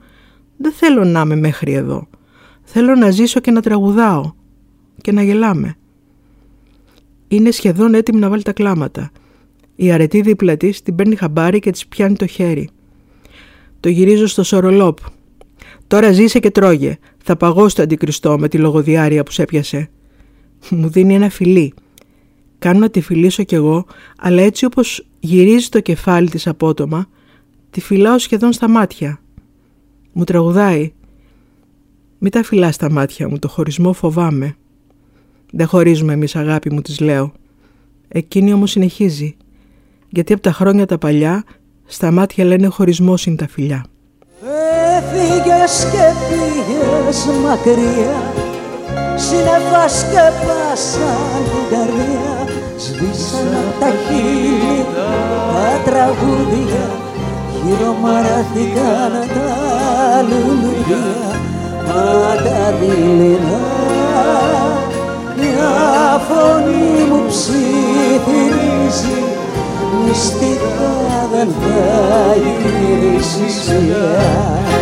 Δεν 0.57 0.73
θέλω 0.73 1.05
να 1.05 1.21
είμαι 1.21 1.37
μέχρι 1.37 1.73
εδώ. 1.73 2.09
Θέλω 2.63 2.95
να 2.95 3.11
ζήσω 3.11 3.41
και 3.41 3.51
να 3.51 3.61
τραγουδάω. 3.61 4.33
Και 5.01 5.13
να 5.13 5.23
γελάμε. 5.23 5.77
Είναι 7.33 7.51
σχεδόν 7.51 7.95
έτοιμη 7.95 8.21
να 8.21 8.29
βάλει 8.29 8.43
τα 8.43 8.53
κλάματα. 8.53 9.11
Η 9.75 9.93
αρετή 9.93 10.21
δίπλα 10.21 10.57
της 10.57 10.83
την 10.83 10.95
παίρνει 10.95 11.17
χαμπάρι 11.17 11.59
και 11.59 11.71
της 11.71 11.87
πιάνει 11.87 12.17
το 12.17 12.27
χέρι. 12.27 12.69
Το 13.81 13.89
γυρίζω 13.89 14.27
στο 14.27 14.43
σορολόπ. 14.43 14.99
Τώρα 15.87 16.13
ζήσε 16.13 16.39
και 16.39 16.51
τρώγε. 16.51 16.99
Θα 17.19 17.37
παγώ 17.37 17.67
το 17.67 17.83
αντικριστό 17.83 18.39
με 18.39 18.49
τη 18.49 18.59
λογοδιάρεια 18.59 19.23
που 19.23 19.31
σε 19.31 19.43
έπιασε. 19.43 19.91
Μου 20.71 20.89
δίνει 20.89 21.15
ένα 21.15 21.29
φιλί. 21.29 21.75
Κάνω 22.59 22.79
να 22.79 22.91
τη 22.91 23.01
φιλήσω 23.01 23.43
κι 23.43 23.55
εγώ, 23.55 23.87
αλλά 24.19 24.43
έτσι 24.43 24.65
όπως 24.65 25.07
γυρίζει 25.21 25.69
το 25.69 25.81
κεφάλι 25.81 26.31
της 26.31 26.47
απότομα, 26.47 27.07
τη 27.71 27.81
φυλάω 27.81 28.19
σχεδόν 28.19 28.53
στα 28.53 28.69
μάτια. 28.69 29.21
Μου 30.13 30.25
τραγουδάει. 30.25 30.93
Μη 32.19 32.29
τα 32.29 32.43
φυλάς 32.43 32.75
στα 32.75 32.91
μάτια 32.91 33.29
μου, 33.29 33.39
το 33.39 33.49
χωρισμό 33.49 33.93
φοβάμαι. 33.93 34.57
Δεν 35.55 35.67
χωρίζουμε 35.67 36.13
εμείς 36.13 36.37
αγάπη 36.37 36.73
μου, 36.73 36.81
της 36.81 37.01
λέω. 37.01 37.33
Εκείνη 38.09 38.53
όμως 38.53 38.71
συνεχίζει. 38.71 39.37
Γιατί 40.09 40.33
από 40.33 40.43
τα 40.43 40.53
χρόνια 40.53 40.87
τα 40.87 40.99
παλιά, 40.99 41.45
στα 41.85 42.11
μάτια 42.11 42.45
λένε 42.45 42.67
χωρισμός 42.67 43.27
είναι 43.27 43.37
τα 43.37 43.49
φιλιά. 43.49 43.85
Έφυγες 44.97 45.87
και 45.93 46.05
πήγες 46.29 47.27
μακριά 47.43 48.17
Σύννεφα 49.17 49.89
σκεπάσαν 49.89 51.43
την 51.51 51.65
καρδιά 51.71 52.33
Σβήσαν 52.77 53.55
απ' 53.61 53.81
τα 53.81 53.91
χείλη 54.05 54.79
τα 54.95 55.91
τραγούδια 55.91 56.87
Χειρομαράθηκαν 57.53 59.13
τα 59.35 60.23
λουλουδιά 60.29 61.07
Μα 61.87 62.43
τα 62.45 62.75
μυστικά 70.23 71.29
δεν 71.33 71.49
θα 71.61 72.35
γυρίσεις 72.37 73.65
πια 73.65 74.82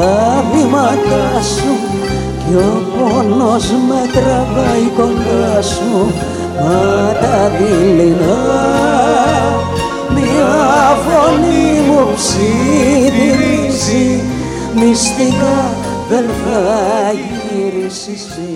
τα 0.00 0.44
βήματά 0.52 1.42
σου 1.42 1.72
κι 2.38 2.54
ο 2.54 2.82
πόνος 2.96 3.66
με 3.88 4.00
τραβάει 4.12 4.86
κοντά 4.96 5.62
σου 5.62 6.12
μα 6.62 7.12
τα 7.20 7.50
δειλινά. 7.58 8.44
Μια 10.14 10.54
φωνή 11.06 11.66
μου 11.88 12.02
ψιθυρίζει 12.14 14.08
μυστικά 14.74 15.58
δεν 16.08 16.24
θα 16.24 16.62
γυρίσεις. 17.12 18.22
πια 18.24 18.55